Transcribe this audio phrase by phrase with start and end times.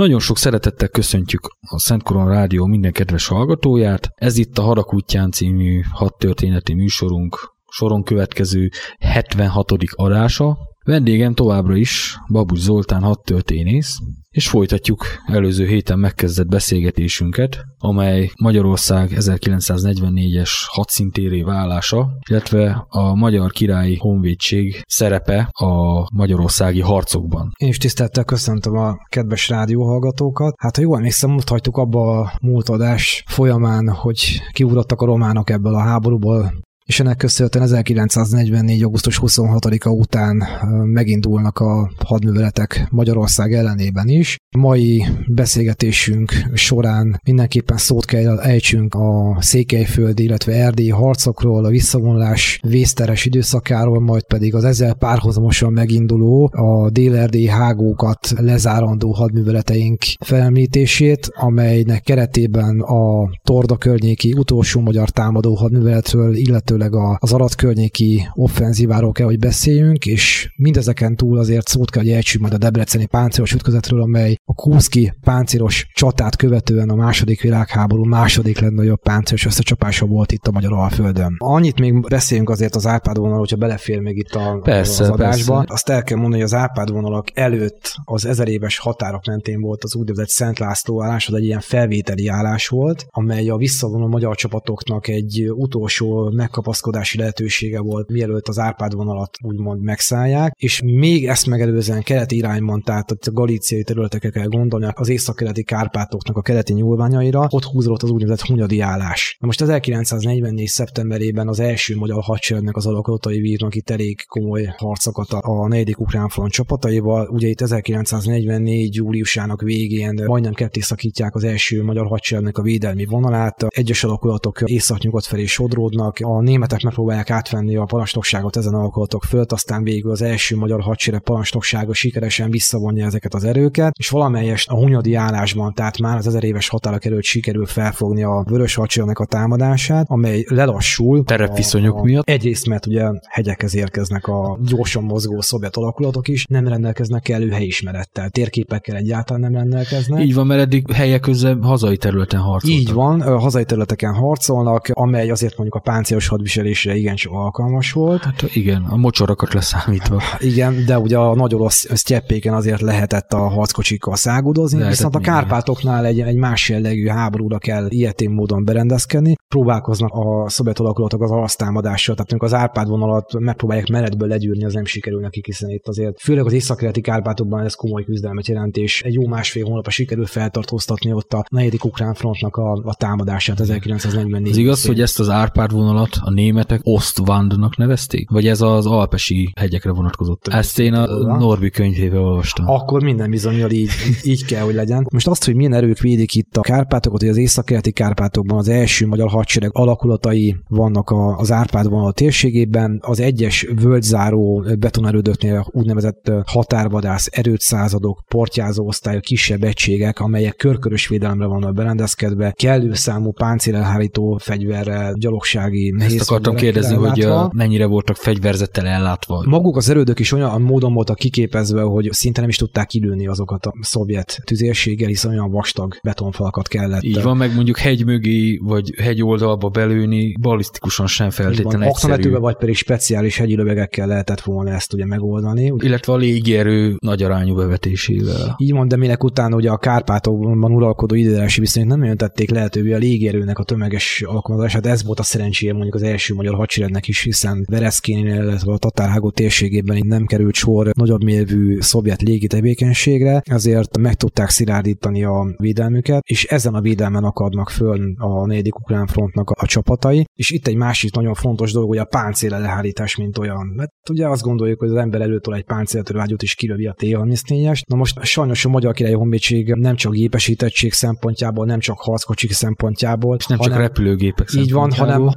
[0.00, 4.10] Nagyon sok szeretettel köszöntjük a Szent Koron Rádió minden kedves hallgatóját.
[4.14, 9.72] Ez itt a Harakútján című hat történeti műsorunk soron következő 76.
[9.94, 10.58] adása.
[10.90, 13.98] Vendégem továbbra is Babus Zoltán hat történész,
[14.30, 23.96] és folytatjuk előző héten megkezdett beszélgetésünket, amely Magyarország 1944-es hadszintéré válása, illetve a Magyar Királyi
[23.96, 27.50] Honvédség szerepe a magyarországi harcokban.
[27.58, 30.54] Én is tisztelettel köszöntöm a kedves rádióhallgatókat.
[30.58, 35.50] Hát ha jól emlékszem, ott hagytuk abba a múlt adás folyamán, hogy kiugrottak a románok
[35.50, 36.52] ebből a háborúból,
[36.90, 38.82] és ennek köszönhetően 1944.
[38.82, 40.42] augusztus 26-a után
[40.84, 44.36] megindulnak a hadműveletek Magyarország ellenében is.
[44.56, 53.24] Mai beszélgetésünk során mindenképpen szót kell ejtsünk a székelyföldi, illetve erdélyi harcokról, a visszavonulás vészteres
[53.24, 62.80] időszakáról, majd pedig az ezzel párhuzamosan meginduló a dél-erdélyi hágókat lezárandó hadműveleteink felemlítését, amelynek keretében
[62.80, 69.38] a Torda környéki utolsó magyar támadó hadműveletről, illetőleg főleg az arat környéki offenzíváról kell, hogy
[69.38, 74.36] beszéljünk, és mindezeken túl azért szót kell, hogy ejtsük majd a debreceni páncélos ütközetről, amely
[74.44, 80.50] a Kurszki páncélos csatát követően a második világháború második legnagyobb páncélos összecsapása volt itt a
[80.50, 81.36] Magyar Alföldön.
[81.38, 85.56] Annyit még beszéljünk azért az Árpád vonal, hogyha belefér még itt a, persze, az adásba.
[85.56, 85.72] Persze.
[85.72, 89.84] Azt el kell mondani, hogy az Árpád vonalak előtt az ezer éves határok mentén volt
[89.84, 94.36] az úgynevezett Szent László állás, az egy ilyen felvételi állás volt, amely a visszavonó magyar
[94.36, 96.30] csapatoknak egy utolsó
[96.70, 102.82] megkapaszkodási lehetősége volt, mielőtt az Árpád vonalat úgymond megszállják, és még ezt megelőzően keleti irányban,
[102.82, 108.10] tehát a galíciai területekre kell gondolni, az északkeleti Kárpátoknak a keleti nyúlványaira, ott húzódott az
[108.10, 109.36] úgynevezett Hunyadi állás.
[109.40, 110.66] Na most 1944.
[110.66, 116.00] szeptemberében az első magyar hadseregnek az alakulatai vívnak itt elég komoly harcokat a, a negyedik
[116.00, 117.28] ukrán front csapataival.
[117.28, 118.94] Ugye itt 1944.
[118.94, 123.62] júliusának végén majdnem ketté szakítják az első magyar hadseregnek a védelmi vonalát.
[123.68, 129.82] Egyes alakulatok észak-nyugat felé sodródnak, a németek megpróbálják átvenni a parancsnokságot ezen alakulatok fölött, aztán
[129.82, 135.14] végül az első magyar hadsereg parancsnoksága sikeresen visszavonja ezeket az erőket, és valamelyest a hunyadi
[135.14, 140.06] állásban, tehát már az ezer éves határok előtt sikerül felfogni a vörös hadseregnek a támadását,
[140.08, 141.24] amely lelassul.
[141.24, 142.28] Terepviszonyok a, a, miatt.
[142.28, 148.30] Egyrészt, mert ugye hegyekhez érkeznek a gyorsan mozgó szovjet alakulatok is, nem rendelkeznek elő helyismerettel,
[148.30, 150.22] térképekkel egyáltalán nem rendelkeznek.
[150.22, 152.80] Így van, mert eddig helyek közben hazai területen harcoltak.
[152.80, 158.22] Így van, hazai területeken harcolnak, amely azért mondjuk a páncélos hadviselésre igencsak alkalmas volt.
[158.22, 160.22] Hát igen, a mocsorokat leszámítva.
[160.38, 165.18] Igen, de ugye a nagy olasz sztyeppéken azért lehetett a harckocsikkal szágudozni, lehetett viszont a
[165.18, 169.36] Kárpátoknál egy, egy más jellegű háborúra kell ilyetén módon berendezkedni.
[169.48, 174.84] Próbálkoznak a szovjet alakulatok az alasztámadással, tehát az Árpád vonalat megpróbálják menetből legyűrni, az nem
[174.84, 179.14] sikerül nekik, hiszen itt azért főleg az északkeleti Kárpátokban ez komoly küzdelmet jelent, és egy
[179.14, 184.56] jó másfél hónapra sikerül feltartóztatni ott a negyedik ukrán frontnak a, a támadását 1944 Ez
[184.56, 188.30] igaz, hogy ezt az Árpád vonalat a németek Ostvandnak nevezték?
[188.30, 190.48] Vagy ez az alpesi hegyekre vonatkozott?
[190.48, 192.68] Ezt én a Norbi könyvébe olvastam.
[192.68, 193.90] Akkor minden bizonyal így,
[194.22, 195.06] így kell, hogy legyen.
[195.12, 199.06] Most azt, hogy milyen erők védik itt a Kárpátokat, hogy az északkeleti Kárpátokban az első
[199.06, 207.28] magyar hadsereg alakulatai vannak a, az Árpád vonal térségében, az egyes völgyzáró betonerődöknél úgynevezett határvadász
[207.30, 215.90] erőszázadok, portyázó osztályok, kisebb egységek, amelyek körkörös védelemre vannak berendezkedve, kellő számú páncélelhárító fegyverrel, gyalogsági
[215.90, 219.44] nehéz Ezt akartam kérdezni, hogy mennyire voltak fegyverzettel ellátva.
[219.46, 223.66] Maguk az erődök is olyan módon voltak kiképezve, hogy szinte nem is tudták kilőni azokat
[223.66, 227.02] a szovjet tüzérséggel, hiszen olyan vastag betonfalakat kellett.
[227.02, 232.30] Így van, meg mondjuk hegy mögé, vagy hegy oldalba belőni, balisztikusan sem feltétlenül egyszerű.
[232.30, 235.72] vagy pedig speciális hegyi lövegekkel lehetett volna ezt ugye megoldani.
[235.78, 238.54] Illetve a légierő nagy arányú bevetésével.
[238.58, 242.92] Így van, de minek utána ugye a Kárpátokban uralkodó időjárási viszonyok nem nagyon tették lehetővé
[242.92, 244.86] a légierőnek a tömeges alkalmazását.
[244.86, 249.30] Ez volt a szerencséje mondjuk az első magyar hadseregnek is, hiszen Vereszkénél, illetve a Tatárhágó
[249.30, 256.22] térségében nem került sor nagyobb mérvű szovjet légi tevékenységre, ezért meg tudták szilárdítani a védelmüket,
[256.26, 260.24] és ezen a védelmen akadnak föl a negyedik ukrán frontnak a csapatai.
[260.34, 263.72] És itt egy másik nagyon fontos dolog, hogy a páncéle lehárítás, mint olyan.
[263.76, 267.80] Mert ugye azt gondoljuk, hogy az ember előttől egy páncéltörvágyút is kilövi a T-34-es.
[267.86, 273.36] Na most sajnos a Magyar Királyi Honvédség nem csak gépesítettség szempontjából, nem csak harckocsik szempontjából,
[273.36, 275.32] és nem csak hanem, repülőgépek Így van, hanem a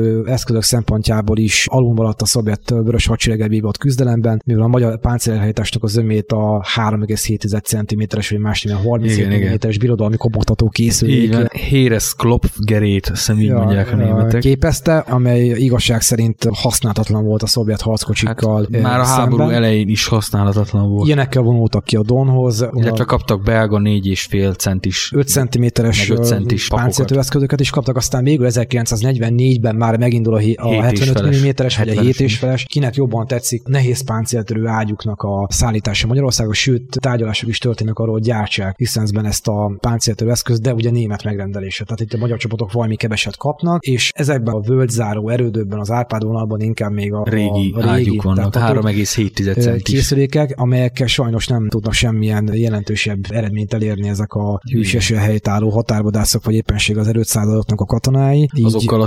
[0.00, 5.82] páncéltörő eszközök szempontjából is alulmaradt a szovjet vörös hadsereggel vívott küzdelemben, mivel a magyar páncélhelytásnak
[5.82, 11.52] az ömét a 3,7 cm-es vagy más 30 cm-es birodalmi kopogtató készülék.
[11.52, 14.40] Héres Klopfgerét, azt így ja, mondják a németek.
[14.40, 18.68] Képezte, amely igazság szerint használhatatlan volt a szovjet harckocsikkal.
[18.72, 19.56] Hát, már a háború szemben.
[19.56, 21.06] elején is használhatatlan volt.
[21.06, 22.66] Ilyenekkel vonultak ki a Donhoz.
[22.72, 29.76] Illetve kaptak belga 4,5 centis 5 cm-es 5 centis páncéltőeszközöket is kaptak, aztán végül 1944-ben
[29.76, 32.64] már megindul a, a 75 mm-es vagy a 7 és feles.
[32.64, 38.22] Kinek jobban tetszik, nehéz páncéltörő ágyuknak a szállítása Magyarországon, sőt tárgyalások is történnek arról, hogy
[38.22, 41.84] gyártsák Hiszenzben ezt a páncéltörő eszközt, de ugye német megrendelése.
[41.84, 46.22] Tehát itt a magyar csapatok valami keveset kapnak, és ezekben a völgyzáró erődökben, az Árpád
[46.22, 49.94] vonalban inkább még a régi, a, a régi ágyuk vannak, 3,7 centis.
[49.94, 56.54] Készülékek, amelyekkel sajnos nem tudnak semmilyen jelentősebb eredményt elérni ezek a hűsésen helytálló határvadászok, vagy
[56.54, 58.48] éppenség az erőszázadoknak a katonái.
[58.54, 58.64] Így...
[58.64, 59.06] Azokkal a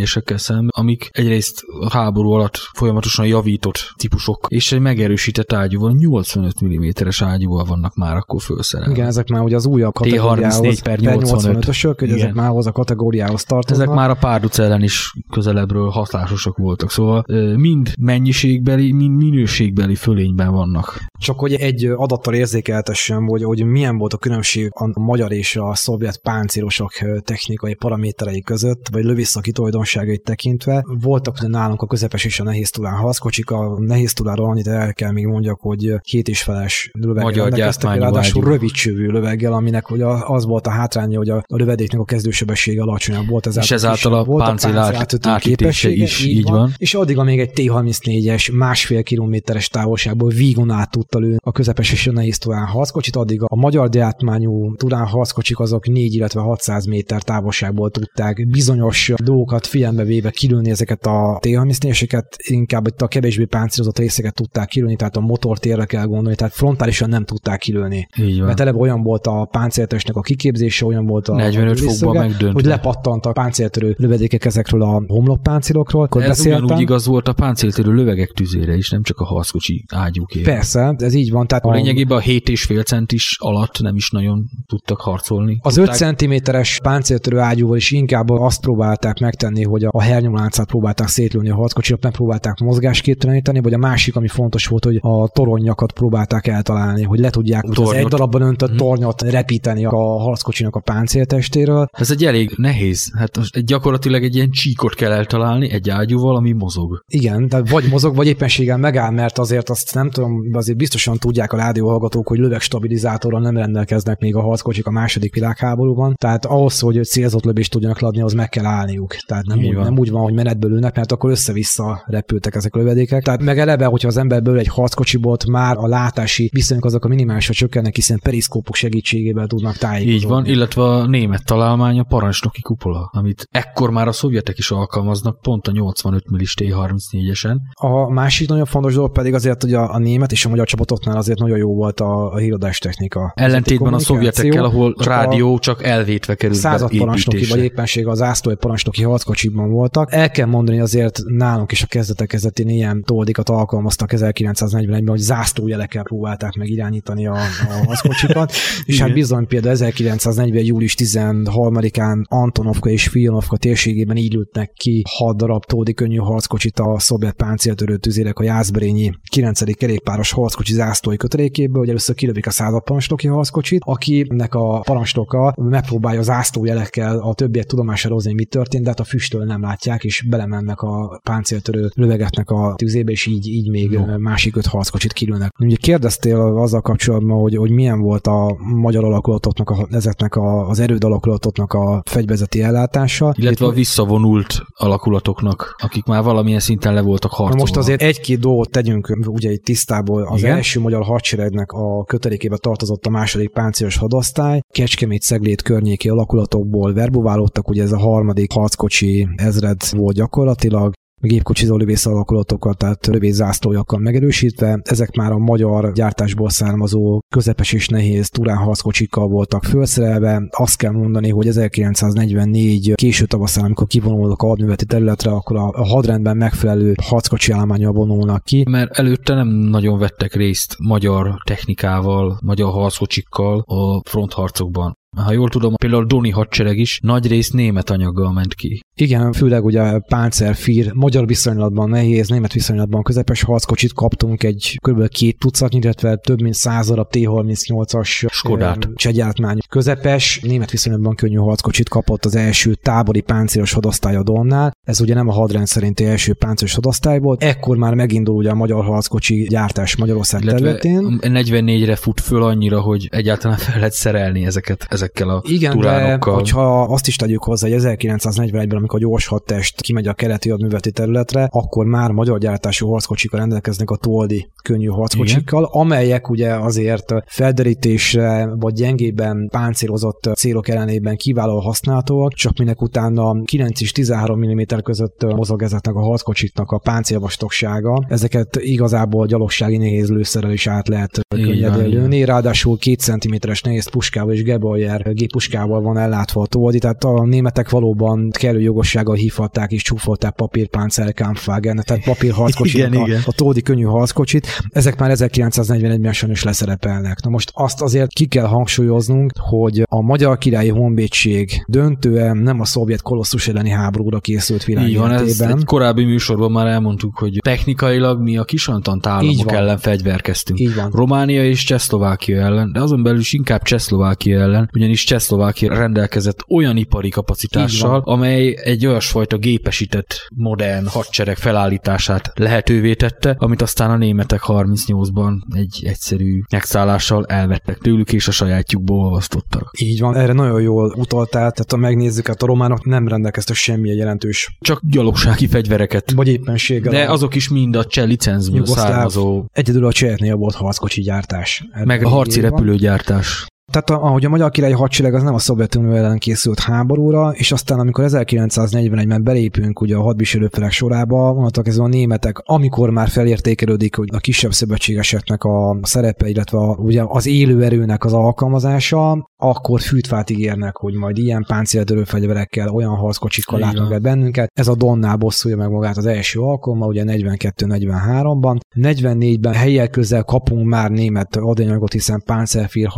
[0.00, 6.64] T-34-esekkel szemben, amik egyrészt a háború alatt folyamatosan javított típusok, és egy megerősített ágyúval, 85
[6.64, 8.94] mm-es ágyúval vannak már akkor felszerelve.
[8.94, 11.64] Igen, ezek már ugye az újabb kategóriához, per 85.
[11.64, 13.86] 85-ösök, hogy ezek már az a kategóriához tartoznak.
[13.86, 17.24] Ezek már a párduc ellen is közelebbről hatásosak voltak, szóval
[17.56, 20.98] mind mennyiségbeli, mind minőségbeli fölényben vannak.
[21.18, 25.74] Csak hogy egy adattal érzékeltessem, hogy, hogy milyen volt a különbség a magyar és a
[25.74, 26.92] szovjet páncélosok
[27.24, 30.84] technikai paraméterei között, vagy lövészaki tulajdonságait tekintve.
[31.00, 35.12] Voltak nálunk a közepes és a nehéz tulán harckocsik, a nehéz tuláról annyit el kell
[35.12, 40.44] még mondjak, hogy két és feles löveggel rendelkeztek, ráadásul rövid csövű löveggel, aminek ugye az
[40.44, 43.46] volt a hátránya, hogy a, a lövedéknek a kezdősebessége alacsonyabb volt.
[43.46, 46.52] Ezáltal és ezáltal a páncél átütő is így van.
[46.52, 46.74] van.
[46.76, 52.06] És addig, amíg egy T-34-es másfél kilométeres távolságból vígon át tudta lőni a közepes és
[52.06, 57.22] a nehéz tulán harckocsit, addig a magyar gyártmányú tulán harckocsik azok 4, illetve 600 méter
[57.22, 63.98] távolságból tudták bizonyos dolgokat figyelembe véve kilőni ezeket a T-34-eseket, inkább itt a kevésbé páncélozott
[63.98, 68.08] részeket tudták kilőni, tehát a motortérre kell gondolni, tehát frontálisan nem tudták kilőni.
[68.18, 68.46] Így van.
[68.46, 72.50] Mert eleve olyan volt a páncéltestnek a kiképzése, olyan volt a 45 fokban megdöntve.
[72.52, 76.02] hogy lepattantak páncéltörő lövedékek ezekről a homlokpáncélokról.
[76.02, 76.64] Akkor ez beszéltem.
[76.64, 80.40] ugyanúgy igaz volt a páncéltörő lövegek tüzére is, nem csak a harckocsi ágyúké.
[80.40, 81.46] Persze, ez így van.
[81.46, 85.58] Tehát a lényegében a 7,5 centis alatt nem is nagyon tudtak harcolni.
[85.62, 86.00] Az tudták...
[86.00, 91.54] 5 cm-es páncéltörő ágyúval is inkább azt próbálták megtenni, hogy a hernyomláncát próbálták szétlőni a
[91.54, 97.02] harckocsinak, nem próbálták mozgásképteleníteni, vagy a másik, ami fontos volt, hogy a toronyakat próbálták eltalálni,
[97.02, 98.78] hogy le tudják az egy darabban öntött hmm.
[98.78, 101.88] tornyot repíteni a harckocsinak a páncéltestéről.
[101.92, 103.12] Ez egy elég nehéz.
[103.18, 107.04] Hát most gyakorlatilag egy ilyen csíkot kell eltalálni egy ágyúval, ami mozog.
[107.08, 111.52] Igen, de vagy mozog, vagy éppenséggel megáll, mert azért azt nem tudom, azért biztosan tudják
[111.52, 116.14] a rádióhallgatók, hogy lövegstabilizátorral nem rendelkeznek még a harckocsik a második világháborúban.
[116.14, 119.16] Tehát ahhoz, hogy célzott lövést tudjanak ladni, az meg kell állniuk.
[119.26, 122.78] Tehát nem, úgy, nem úgy van, hogy menetből ülnek, mert akkor össze-vissza repültek ezek a
[122.78, 123.22] lövedékek.
[123.22, 127.54] Tehát meg eleve, hogyha az emberből egy harckocsiból már a látási viszonyok azok a minimálisra
[127.54, 130.16] csökkennek, hiszen periszkópok segítségével tudnak tájékozódni.
[130.16, 134.70] Így van, illetve a német találmány a parancsnoki kupola, amit ekkor már a szovjetek is
[134.70, 137.56] alkalmaznak, pont a 85 millis T-34-esen.
[137.72, 141.16] A másik nagyon fontos dolog pedig azért, hogy a, a német és a magyar csapatoknál
[141.16, 143.32] azért nagyon jó volt a, a híradás technika.
[143.34, 148.22] Ellentétben a szovjetekkel, ahol csak rádió a csak elvétve került Század parancsnoki, vagy éppenség az
[148.22, 149.02] ászlói parancsnoki
[149.40, 150.12] harckocsiban voltak.
[150.12, 156.02] El kell mondani azért nálunk is a kezdetek kezdetén ilyen toldikat alkalmaztak 1941-ben, hogy zászlójelekkel
[156.02, 157.32] próbálták meg irányítani a,
[157.68, 158.52] a harckocsikat,
[158.84, 160.64] és hát bizony például 1940.
[160.64, 166.98] július 13-án Antonovka és Filnovka térségében így lőttek ki 6 darab tódi könnyű harckocsit a
[166.98, 169.76] szovjet páncéltörő tüzérek a Jászberényi 9.
[169.76, 176.22] kerékpáros harckocsi zászlói kötelékéből, hogy először kilövik a század parancsnoki harckocsit, akinek a parancsnoka megpróbálja
[176.22, 180.80] zászlójelekkel a többiek tudomására hozni, mi történt, de hát a füsttől nem látják, és belemennek
[180.80, 184.18] a páncéltörő lövegetnek a tüzébe, és így, így még no.
[184.18, 185.52] másik öt harckocsit kilőnek.
[185.58, 190.80] Ugye kérdeztél azzal kapcsolatban, hogy, hogy milyen volt a magyar alakulatoknak, a, ezeknek a, az
[190.80, 193.34] erőd alakulatoknak a fegyvezeti ellátása.
[193.36, 197.60] Illetve Itt, a visszavonult alakulatoknak, akik már valamilyen szinten le voltak harcolva.
[197.60, 200.22] Most azért egy-két dolgot tegyünk ugye itt tisztából.
[200.22, 200.56] Az Igen?
[200.56, 207.68] első magyar hadseregnek a kötelékébe tartozott a második páncélos hadosztály, Kecskemét Szeglét környéki alakulatokból verbuválódtak,
[207.68, 214.80] ugye ez a harmadik harckocsi ezred volt gyakorlatilag, gépkocsizó lövész alakulatokkal, tehát lövész zászlójakkal megerősítve.
[214.82, 220.42] Ezek már a magyar gyártásból származó közepes és nehéz turán harckocsikkal voltak felszerelve.
[220.50, 226.36] Azt kell mondani, hogy 1944 késő tavaszán, amikor kivonulnak a hadműveleti területre, akkor a hadrendben
[226.36, 228.64] megfelelő harckocsi állományra vonulnak ki.
[228.70, 234.98] Mert előtte nem nagyon vettek részt magyar technikával, magyar harckocsikkal a frontharcokban.
[235.16, 238.80] Ha jól tudom, például a Doni hadsereg is nagy rész német anyaggal ment ki.
[238.94, 245.08] Igen, főleg ugye Páncer, Fír, magyar viszonylatban nehéz, német viszonylatban közepes harckocsit kaptunk egy kb.
[245.08, 248.88] két tucatnyi, illetve több mint száz darab T-38-as Skodát.
[248.94, 249.58] Csegyártmány.
[249.68, 254.72] Közepes, német viszonylatban könnyű harckocsit kapott az első tábori páncélos hadosztály a Donnál.
[254.86, 257.42] Ez ugye nem a hadrend szerinti első páncélos hadosztály volt.
[257.42, 261.18] Ekkor már megindul ugye a magyar harckocsi gyártás Magyarország illetve területén.
[261.22, 266.32] 44-re fut föl annyira, hogy egyáltalán fel lehet szerelni ezeket ezekkel a Igen, turánokkal.
[266.32, 270.50] de hogyha azt is tegyük hozzá, hogy 1941-ben, amikor a gyors hadtest kimegy a keleti
[270.50, 275.80] hadműveleti területre, akkor már magyar gyártású harckocsikkal rendelkeznek a Toldi könnyű harckocsikkal, Igen.
[275.80, 283.80] amelyek ugye azért felderítésre vagy gyengében páncélozott célok ellenében kiváló használhatóak, csak minek utána 9
[283.80, 288.04] és 13 mm között mozog ezeknek a harckocsiknak a páncélvastagsága.
[288.08, 294.34] Ezeket igazából gyalogsági nehéz lőszerrel is át lehet könnyedén lőni, ráadásul 2 cm-es nehéz puskával
[294.34, 294.42] és
[294.90, 300.34] Gebayer géppuskával van ellátva a Toldi, tehát a németek valóban kellő jogossággal hívhatták és csúfolták
[300.34, 304.46] papírpáncel Kampfwagen, tehát papírharckocsit, a, a Tódi könnyű harckocsit.
[304.70, 307.22] Ezek már 1941-ben is leszerepelnek.
[307.22, 312.64] Na most azt azért ki kell hangsúlyoznunk, hogy a Magyar Királyi Honvédség döntően nem a
[312.64, 318.44] szovjet kolosszus elleni háborúra készült van, egy korábbi műsorban már elmondtuk, hogy technikailag mi a
[318.44, 320.58] kisantant államok ellen fegyverkeztünk.
[320.58, 320.90] Így van.
[320.92, 324.68] Románia és Csehszlovákia ellen, de azon belül is inkább Csehszlovákia ellen.
[324.80, 333.36] Ugyanis Csehszlovákia rendelkezett olyan ipari kapacitással, amely egy olyasfajta gépesített modern hadsereg felállítását lehetővé tette,
[333.38, 339.70] amit aztán a németek 38-ban egy egyszerű megszállással elvettek tőlük, és a sajátjukból olvasztottak.
[339.78, 343.96] Így van, erre nagyon jól utaltál, tehát ha megnézzük, hát a románok nem rendelkeztek semmilyen
[343.96, 344.56] jelentős.
[344.60, 346.10] Csak gyalogsági fegyvereket.
[346.10, 346.92] Vagy éppenséggel.
[346.92, 349.44] De azok is mind a cseh licencből származó.
[349.52, 351.64] Egyedül a cseheknél volt harckocsi gyártás.
[351.84, 353.48] Meg a harci repülőgyártás.
[353.70, 357.78] Tehát ahogy a magyar királyi hadsereg az nem a Szovjetunió ellen készült háborúra, és aztán
[357.78, 364.08] amikor 1941-ben belépünk ugye a hadviselőfelek sorába, mondhatok ez a németek, amikor már felértékelődik hogy
[364.12, 370.76] a kisebb szövetségeseknek a szerepe, illetve a, ugye az élőerőnek az alkalmazása, akkor fűtfát ígérnek,
[370.76, 374.50] hogy majd ilyen páncéltörő fegyverekkel, olyan harckocsikkal látnak el bennünket.
[374.54, 378.58] Ez a Donnál bosszulja meg magát az első alkalommal, ugye 42-43-ban.
[378.76, 382.88] 44-ben helyek közel kapunk már német adanyagot, hiszen páncélfír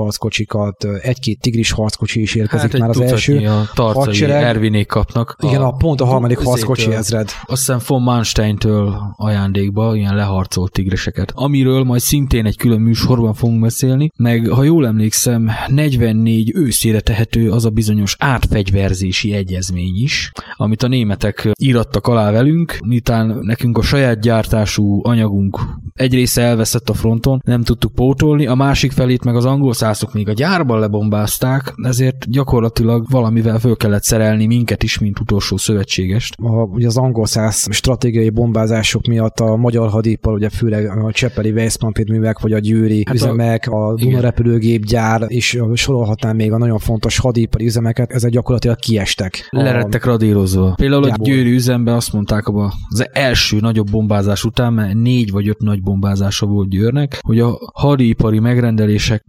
[0.62, 3.46] harckocsikat, egy-két tigris harckocsi is érkezik hát már az első.
[3.46, 4.42] A tarcai hadsereg.
[4.42, 5.36] Ervinék kapnak.
[5.40, 7.30] Igen, a, a pont a harmadik harckocsi ezred.
[7.44, 13.60] Azt hiszem von Mansteintől ajándékba ilyen leharcolt tigriseket, amiről majd szintén egy külön műsorban fogunk
[13.60, 20.32] beszélni, meg ha jól emlékszem, 44 2014 őszére tehető az a bizonyos átfegyverzési egyezmény is,
[20.56, 25.60] amit a németek írattak alá velünk, miután nekünk a saját gyártású anyagunk
[25.94, 30.12] egy része elveszett a fronton, nem tudtuk pótolni, a másik felét meg az angol szászok
[30.12, 36.34] még a gyárban lebombázták, ezért gyakorlatilag valamivel föl kellett szerelni minket is, mint utolsó szövetségest.
[36.42, 41.50] A, ugye az angol száz stratégiai bombázások miatt a magyar hadipar, ugye főleg a Csepeli
[41.50, 46.52] Weissmann művek, vagy a Győri hát üzemek, a, a Duna repülőgépgyár, és sorolhat során még
[46.52, 49.46] a nagyon fontos hadipari üzemeket, ezek gyakorlatilag kiestek.
[49.50, 50.74] Lerettek radírozva.
[50.74, 52.48] Például a Győri üzemben azt mondták
[52.88, 57.58] az első nagyobb bombázás után, mert négy vagy öt nagy bombázása volt Győrnek, hogy a
[57.74, 59.22] hadipari megrendelések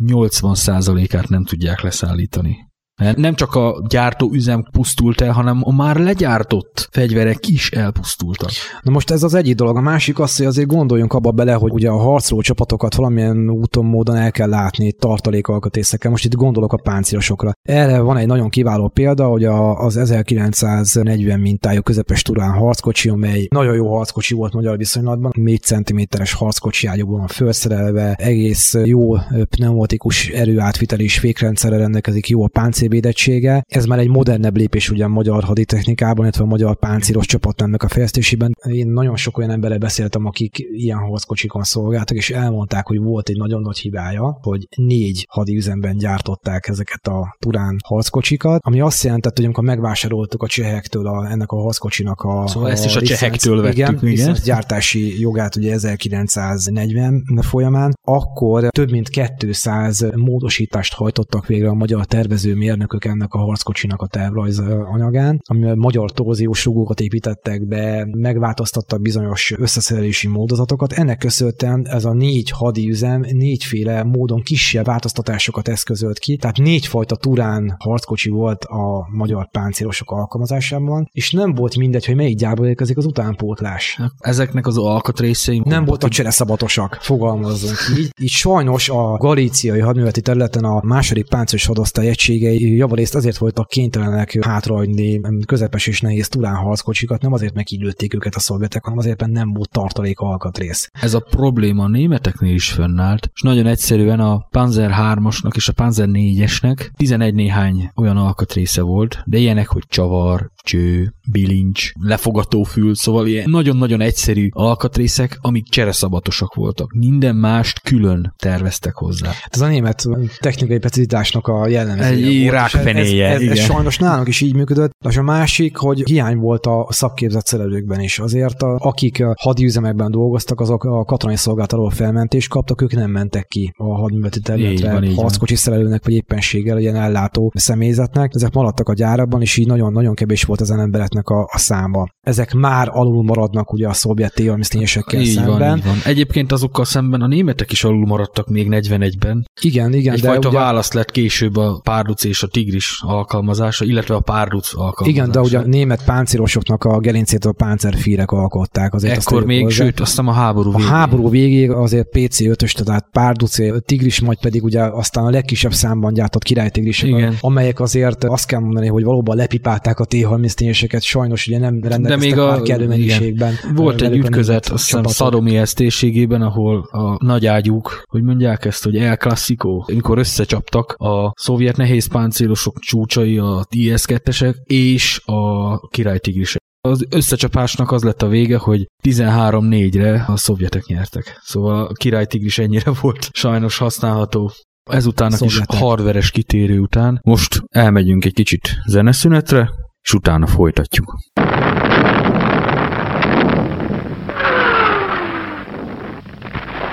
[1.13, 2.72] 80%-át nem tudják leszállítani.
[3.15, 8.49] Nem csak a gyártó üzem pusztult el, hanem a már legyártott fegyverek is elpusztultak.
[8.81, 9.77] Na most ez az egyik dolog.
[9.77, 13.85] A másik az, hogy azért gondoljunk abba bele, hogy ugye a harcoló csapatokat valamilyen úton,
[13.85, 16.11] módon el kell látni tartalékalkatrészekkel.
[16.11, 17.51] Most itt gondolok a páncélosokra.
[17.61, 23.47] Erre van egy nagyon kiváló példa, hogy a, az 1940 mintájú közepes turán harckocsi, amely
[23.49, 29.15] nagyon jó harckocsi volt magyar viszonylatban, 4 cm-es harckocsi ágyúban felszerelve, egész jó
[29.49, 33.63] pneumatikus erőátvitel és fékrendszerre rendelkezik, jó a páncél páncélvédettsége.
[33.67, 37.87] Ez már egy modernebb lépés ugye a magyar haditechnikában, illetve a magyar páncélos csapatnemnek a
[37.87, 38.55] fejlesztésében.
[38.63, 43.37] Én nagyon sok olyan emberrel beszéltem, akik ilyen harckocsikon szolgáltak, és elmondták, hogy volt egy
[43.37, 49.45] nagyon nagy hibája, hogy négy hadiüzemben gyártották ezeket a Turán harckocsikat, ami azt jelentett, hogy
[49.45, 53.61] amikor megvásároltuk a csehektől a, ennek a harckocsinak a Szóval a ezt is a csehektől
[53.61, 54.35] vettük, igen, igen.
[54.43, 62.55] gyártási jogát ugye 1940 folyamán, akkor több mint 200 módosítást hajtottak végre a magyar tervező
[62.75, 64.59] mérnökök ennek a harckocsinak a tervrajz
[64.93, 70.91] anyagán, amivel magyar torziós rugókat építettek be, megváltoztattak bizonyos összeszerelési módozatokat.
[70.91, 77.15] Ennek köszönhetően ez a négy hadi üzem négyféle módon kisebb változtatásokat eszközölt ki, tehát négyfajta
[77.15, 82.97] turán harckocsi volt a magyar páncélosok alkalmazásában, és nem volt mindegy, hogy melyik gyárból érkezik
[82.97, 83.99] az utánpótlás.
[84.17, 88.09] Ezeknek az alkatrészei nem voltak csereszabatosak, fogalmazzunk így.
[88.21, 94.37] Így sajnos a galíciai hadműveleti területen a második páncélos hadosztály egységei javarészt azért voltak kénytelenek
[94.41, 99.31] hátrahagyni közepes és nehéz turán harckocsikat, nem azért lőtték őket a szovjetek, hanem azért, mert
[99.31, 100.89] nem volt tartalék alkatrész.
[101.01, 105.73] Ez a probléma a németeknél is fönnállt, és nagyon egyszerűen a Panzer 3-asnak és a
[105.73, 113.27] Panzer 4-esnek 11 néhány olyan alkatrésze volt, de ilyenek, hogy csavar, cső, bilincs, lefogatófül, szóval
[113.27, 116.93] ilyen nagyon-nagyon egyszerű alkatrészek, amik csereszabatosak voltak.
[116.93, 119.31] Minden mást külön terveztek hozzá.
[119.49, 120.05] Ez a német
[120.39, 123.27] technikai precizitásnak a jellemzője rákfenéje.
[123.27, 124.91] Ez, ez, ez, ez, sajnos nálunk is így működött.
[125.09, 128.19] És a másik, hogy hiány volt a szakképzett szerelőkben is.
[128.19, 133.11] Azért a, akik a hadüzemekben dolgoztak, azok a katonai szolgálat alól felmentést kaptak, ők nem
[133.11, 138.31] mentek ki a hadműveleti területre harckocsi szerelőnek, vagy éppenséggel ilyen ellátó személyzetnek.
[138.33, 142.07] Ezek maradtak a gyárakban, és így nagyon-nagyon kevés volt ezen embereknek a, a száma.
[142.21, 145.57] Ezek már alul maradnak ugye a szovjet élelmisztényesekkel szemben.
[145.57, 145.95] Van, így van.
[146.05, 149.47] Egyébként azokkal szemben a németek is alul maradtak még 41-ben.
[149.61, 150.13] Igen, igen.
[150.13, 150.57] Egyfajta ugye...
[150.57, 155.09] választ lett később a párduc és a tigris alkalmazása, illetve a párduc alkalmazása.
[155.09, 158.93] Igen, de ugye a német páncélosoknak a gerincét a páncerfírek alkották.
[158.93, 159.83] Azért Ekkor még, hozzá.
[159.83, 160.89] sőt, aztán a háború végéig.
[160.89, 166.13] A háború végéig azért PC5-ös, tehát párduc, tigris, majd pedig ugye aztán a legkisebb számban
[166.13, 170.13] gyártott királytigrisek, amelyek azért azt kell mondani, hogy valóban lepipálták a t
[170.47, 173.53] T-34-eseket sajnos ugye nem rendelkeztek De még a, már kellő mennyiségben.
[173.75, 178.97] Volt egy ütközet, azt hiszem Szadomi térségében, ahol a nagy ágyúk, hogy mondják ezt, hogy
[178.97, 186.61] El Clasico, amikor összecsaptak a szovjet nehéz páncélosok csúcsai, a IS-2-esek és a királytigrisek.
[186.87, 191.39] Az összecsapásnak az lett a vége, hogy 13-4-re a szovjetek nyertek.
[191.43, 194.51] Szóval a királytigris ennyire volt sajnos használható.
[194.89, 199.69] Ezután a kis hardveres kitérő után most elmegyünk egy kicsit zeneszünetre,
[200.03, 201.15] és utána folytatjuk.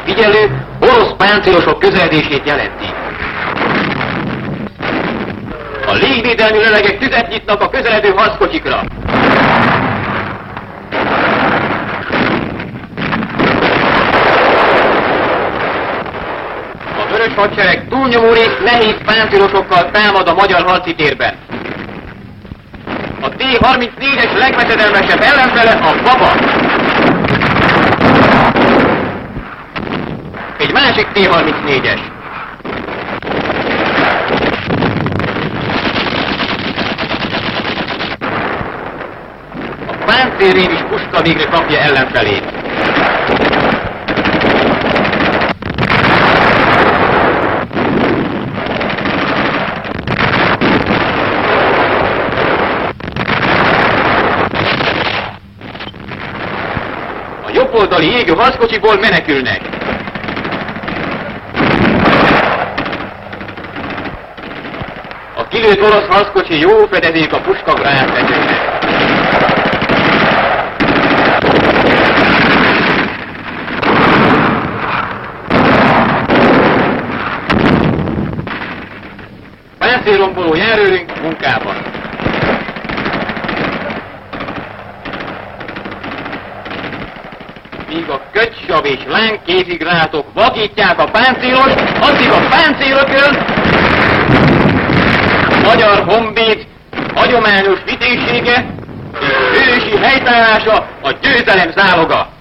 [0.05, 2.87] Figyelő, orosz páncélosok közeledését jelenti.
[5.87, 8.79] A légvédelmi lelegek tüzet nyitnak a közeledő harckocsikra.
[16.96, 21.35] A vörös hadsereg túlnyomó rész nehéz páncélosokkal támad a magyar harci térben.
[23.22, 26.33] A T-34-es legveszedelmesebb ellenfele a Baba.
[30.59, 32.00] Egy másik T-34-es.
[39.87, 42.44] A páncélrém is puska végre kapja ellenfelét.
[57.74, 59.61] Oldali égő harckocsiból menekülnek.
[65.37, 68.78] A kilőtt orosz harckocsi jó fedezék a puskagránfegyőnek.
[79.78, 81.89] Páncélromboló járőrünk munkában.
[87.92, 93.44] Míg a kötsav és lángkézigrátok vakítják a páncélos, addig a páncélökön
[95.64, 96.66] magyar honvéd
[97.14, 98.66] hagyományos vitézsége
[99.53, 102.39] és ősi helytállása a győzelem záloga.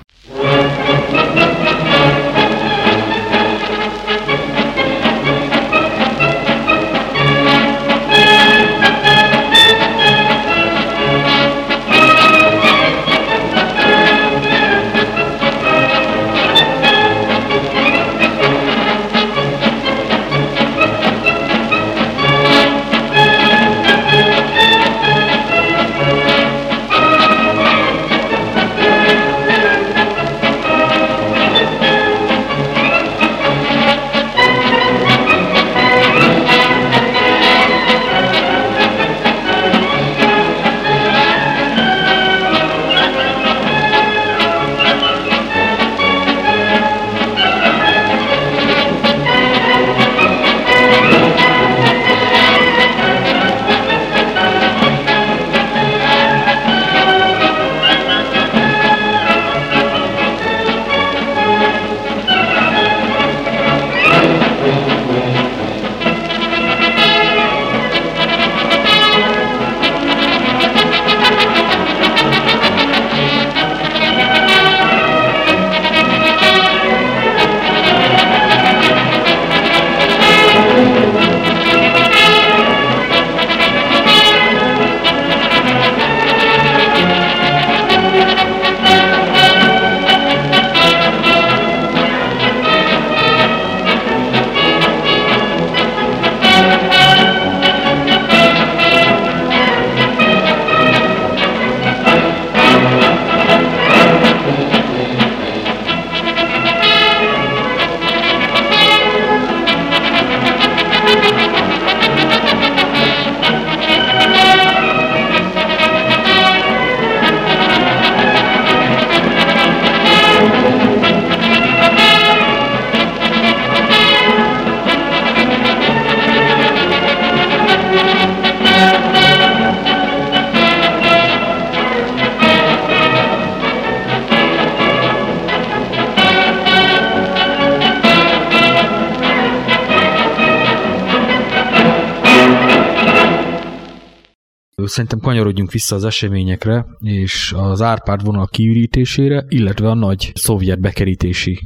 [144.99, 151.59] Szerintem kanyarodjunk vissza az eseményekre, és az Árpád vonal kiürítésére, illetve a nagy szovjet bekerítési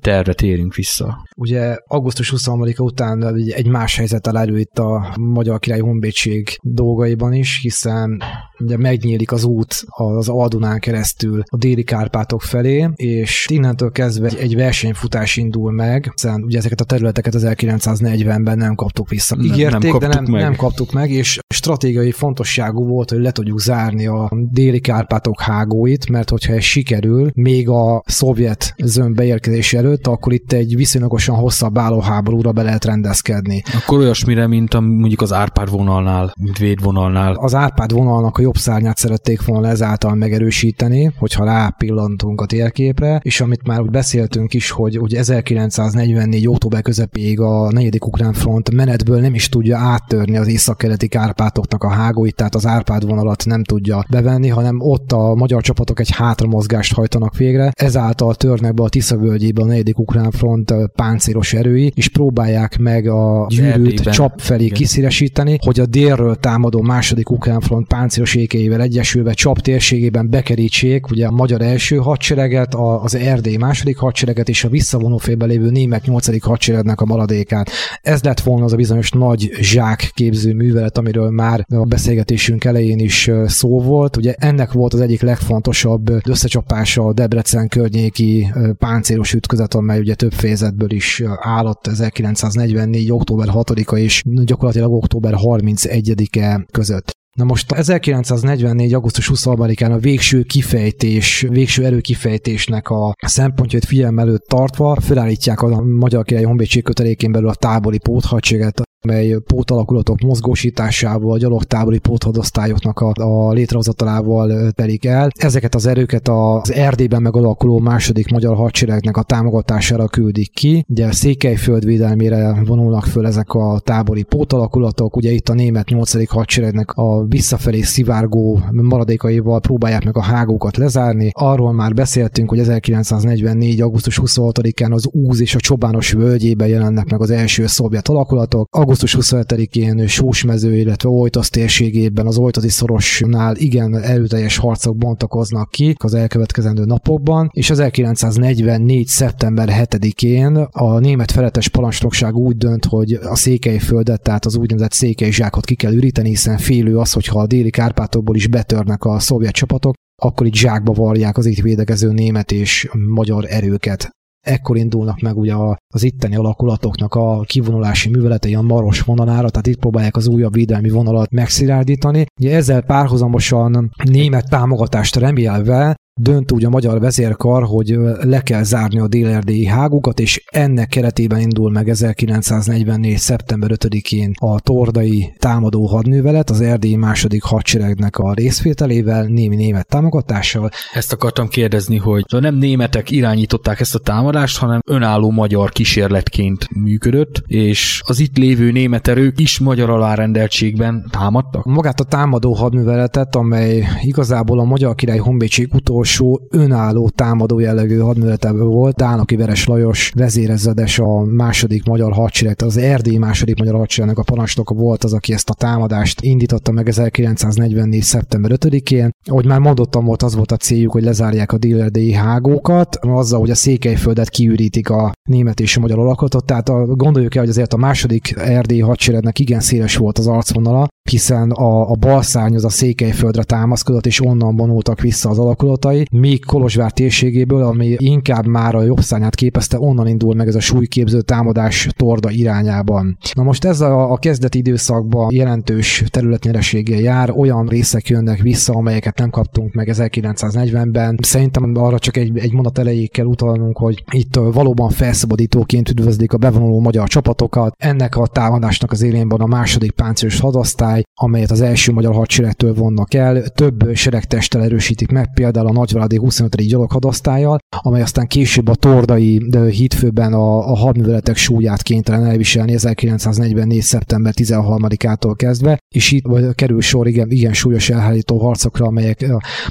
[0.00, 1.26] tervre térünk vissza.
[1.38, 7.58] Ugye augusztus 23-a után egy más helyzet elő itt a Magyar Király Honvédség dolgaiban is,
[7.62, 8.22] hiszen
[8.58, 14.56] ugye megnyílik az út az Aldunán keresztül a déli Kárpátok felé, és innentől kezdve egy
[14.56, 19.36] versenyfutás indul meg, hiszen ugye ezeket a területeket 1940-ben nem kaptuk vissza.
[19.40, 20.42] Ígérték, nem, nem de nem, meg.
[20.42, 26.08] nem kaptuk meg, és stratégiai fontosságú volt, hogy le tudjuk zárni a déli Kárpátok hágóit,
[26.08, 30.76] mert hogyha ez sikerül, még a szovjet zöld beérkezés előtt, akkor itt egy
[31.26, 33.62] viszonylagosan hosszabb állóháborúra be lehet rendezkedni.
[33.74, 37.34] Akkor olyasmire, mint a, mondjuk az Árpád vonalnál, mint védvonalnál.
[37.34, 43.40] Az Árpád vonalnak a jobb szárnyát szerették volna ezáltal megerősíteni, hogyha rápillantunk a térképre, és
[43.40, 46.48] amit már beszéltünk is, hogy ugye 1944.
[46.48, 51.90] október közepéig a negyedik ukrán front menetből nem is tudja áttörni az északkeleti Kárpátoknak a
[51.90, 56.94] hágóit, tehát az Árpád vonalat nem tudja bevenni, hanem ott a magyar csapatok egy hátramozgást
[56.94, 60.74] hajtanak végre, ezáltal törnek be a Tisza völgyébe a negyedik ukrán front
[61.16, 64.76] páncélos erői, és próbálják meg a gyűrűt csap felé Igen.
[64.76, 71.26] kiszélesíteni, hogy a délről támadó második ukrán front páncélos ékeivel egyesülve csap térségében bekerítsék ugye
[71.26, 76.42] a magyar első hadsereget, az Erdély második hadsereget és a visszavonó félbe lévő német nyolcadik
[76.42, 77.70] hadseregnek a maradékát.
[78.02, 82.98] Ez lett volna az a bizonyos nagy zsák képző művelet, amiről már a beszélgetésünk elején
[82.98, 84.16] is szó volt.
[84.16, 90.32] Ugye ennek volt az egyik legfontosabb összecsapása a Debrecen környéki páncélos ütközet, amely ugye több
[90.32, 91.05] fejezetből is
[91.40, 93.12] állott 1944.
[93.12, 97.14] október 6-a és gyakorlatilag október 31-e között.
[97.36, 98.94] Na most 1944.
[98.94, 106.24] augusztus 23-án a végső kifejtés, végső erőkifejtésnek a szempontjait figyelm előtt tartva felállítják a Magyar
[106.24, 114.70] Király Honvédség kötelékén belül a tábori póthadséget, mely pótalakulatok mozgósításával, gyalogtábori póthadosztályoknak a, a létrehozatalával
[114.70, 115.30] telik el.
[115.34, 120.84] Ezeket az erőket az Erdélyben megalakuló második magyar hadseregnek a támogatására küldik ki.
[120.88, 126.30] Ugye Székelyföld védelmére vonulnak föl ezek a tábori pótalakulatok, ugye itt a német 8.
[126.30, 131.30] hadseregnek a visszafelé szivárgó maradékaival próbálják meg a hágókat lezárni.
[131.32, 133.80] Arról már beszéltünk, hogy 1944.
[133.80, 138.68] augusztus 26-án az Úz és a Csobános völgyében jelennek meg az első szovjet alakulatok.
[138.86, 146.14] Augusztus 27-én Sósmező, illetve Ojtasz térségében az Ojtazi szorosnál igen erőteljes harcok bontakoznak ki az
[146.14, 149.06] elkövetkezendő napokban, és 1944.
[149.06, 155.64] szeptember 7-én a német felettes parancsnokság úgy dönt, hogy a Székelyföldet, tehát az úgynevezett Székelyzsákot
[155.64, 159.94] ki kell üríteni, hiszen félő az, hogyha a déli Kárpátokból is betörnek a szovjet csapatok,
[160.22, 164.15] akkor itt zsákba varják az itt védekező német és magyar erőket
[164.46, 165.54] ekkor indulnak meg ugye
[165.94, 170.88] az itteni alakulatoknak a kivonulási műveletei a Maros vonalára, tehát itt próbálják az újabb védelmi
[170.88, 172.26] vonalat megszilárdítani.
[172.40, 178.98] Ugye ezzel párhuzamosan német támogatást remélve dönt úgy a magyar vezérkar, hogy le kell zárni
[178.98, 183.16] a délerdélyi hágukat, és ennek keretében indul meg 1944.
[183.16, 190.70] szeptember 5-én a tordai támadó hadművelet, az erdélyi második hadseregnek a részvételével, némi német támogatással.
[190.92, 197.42] Ezt akartam kérdezni, hogy nem németek irányították ezt a támadást, hanem önálló magyar kísérletként működött,
[197.46, 201.64] és az itt lévő német erők is magyar alárendeltségben támadtak?
[201.64, 207.98] Magát a támadó hadműveletet, amely igazából a Magyar Király Honvédség utolsó utolsó önálló támadó jellegű
[207.98, 208.96] hadműveleteből volt.
[208.96, 214.74] Dánaki Veres Lajos vezérezredes a második magyar hadsereg, az Erdély második magyar hadseregnek a parancsnoka
[214.74, 218.02] volt az, aki ezt a támadást indította meg 1944.
[218.02, 219.10] szeptember 5-én.
[219.24, 223.50] Ahogy már mondottam volt, az volt a céljuk, hogy lezárják a délerdélyi hágókat, azzal, hogy
[223.50, 226.44] a Székelyföldet kiürítik a német és a magyar alakulatot.
[226.44, 230.88] Tehát a, gondoljuk el, hogy azért a második erdélyi hadseregnek igen széles volt az arcvonala,
[231.08, 236.44] hiszen a, a balszárny az a Székelyföldre támaszkodott, és onnan vonultak vissza az alakulatai, míg
[236.44, 241.20] Kolozsvár térségéből, ami inkább már a jobb szárnyát képezte, onnan indul meg ez a súlyképző
[241.20, 243.18] támadás Torda irányában.
[243.34, 249.18] Na most ez a, a kezdeti időszakban jelentős területnyereséggel jár, olyan részek jönnek vissza, amelyeket
[249.18, 251.18] nem kaptunk meg 1940-ben.
[251.22, 256.36] Szerintem arra csak egy, egy mondat elejéig kell utalnunk, hogy itt valóban felszabadítóként üdvözlik a
[256.36, 257.74] bevonuló magyar csapatokat.
[257.78, 262.74] Ennek a támadásnak az élén a második páncélos hadosztály, osztály, amelyet az első magyar hadseregtől
[262.74, 263.42] vonnak el.
[263.42, 266.56] Több seregtesttel erősítik meg, például a Nagyvarádi 25.
[266.66, 273.80] gyaloghadosztályjal, amely aztán később a Tordai hídfőben a, a hadműveletek súlyát kénytelen elviselni 1944.
[273.80, 279.26] szeptember 13-ától kezdve, és itt vagy kerül sor igen, igen súlyos elhárító harcokra, amelyek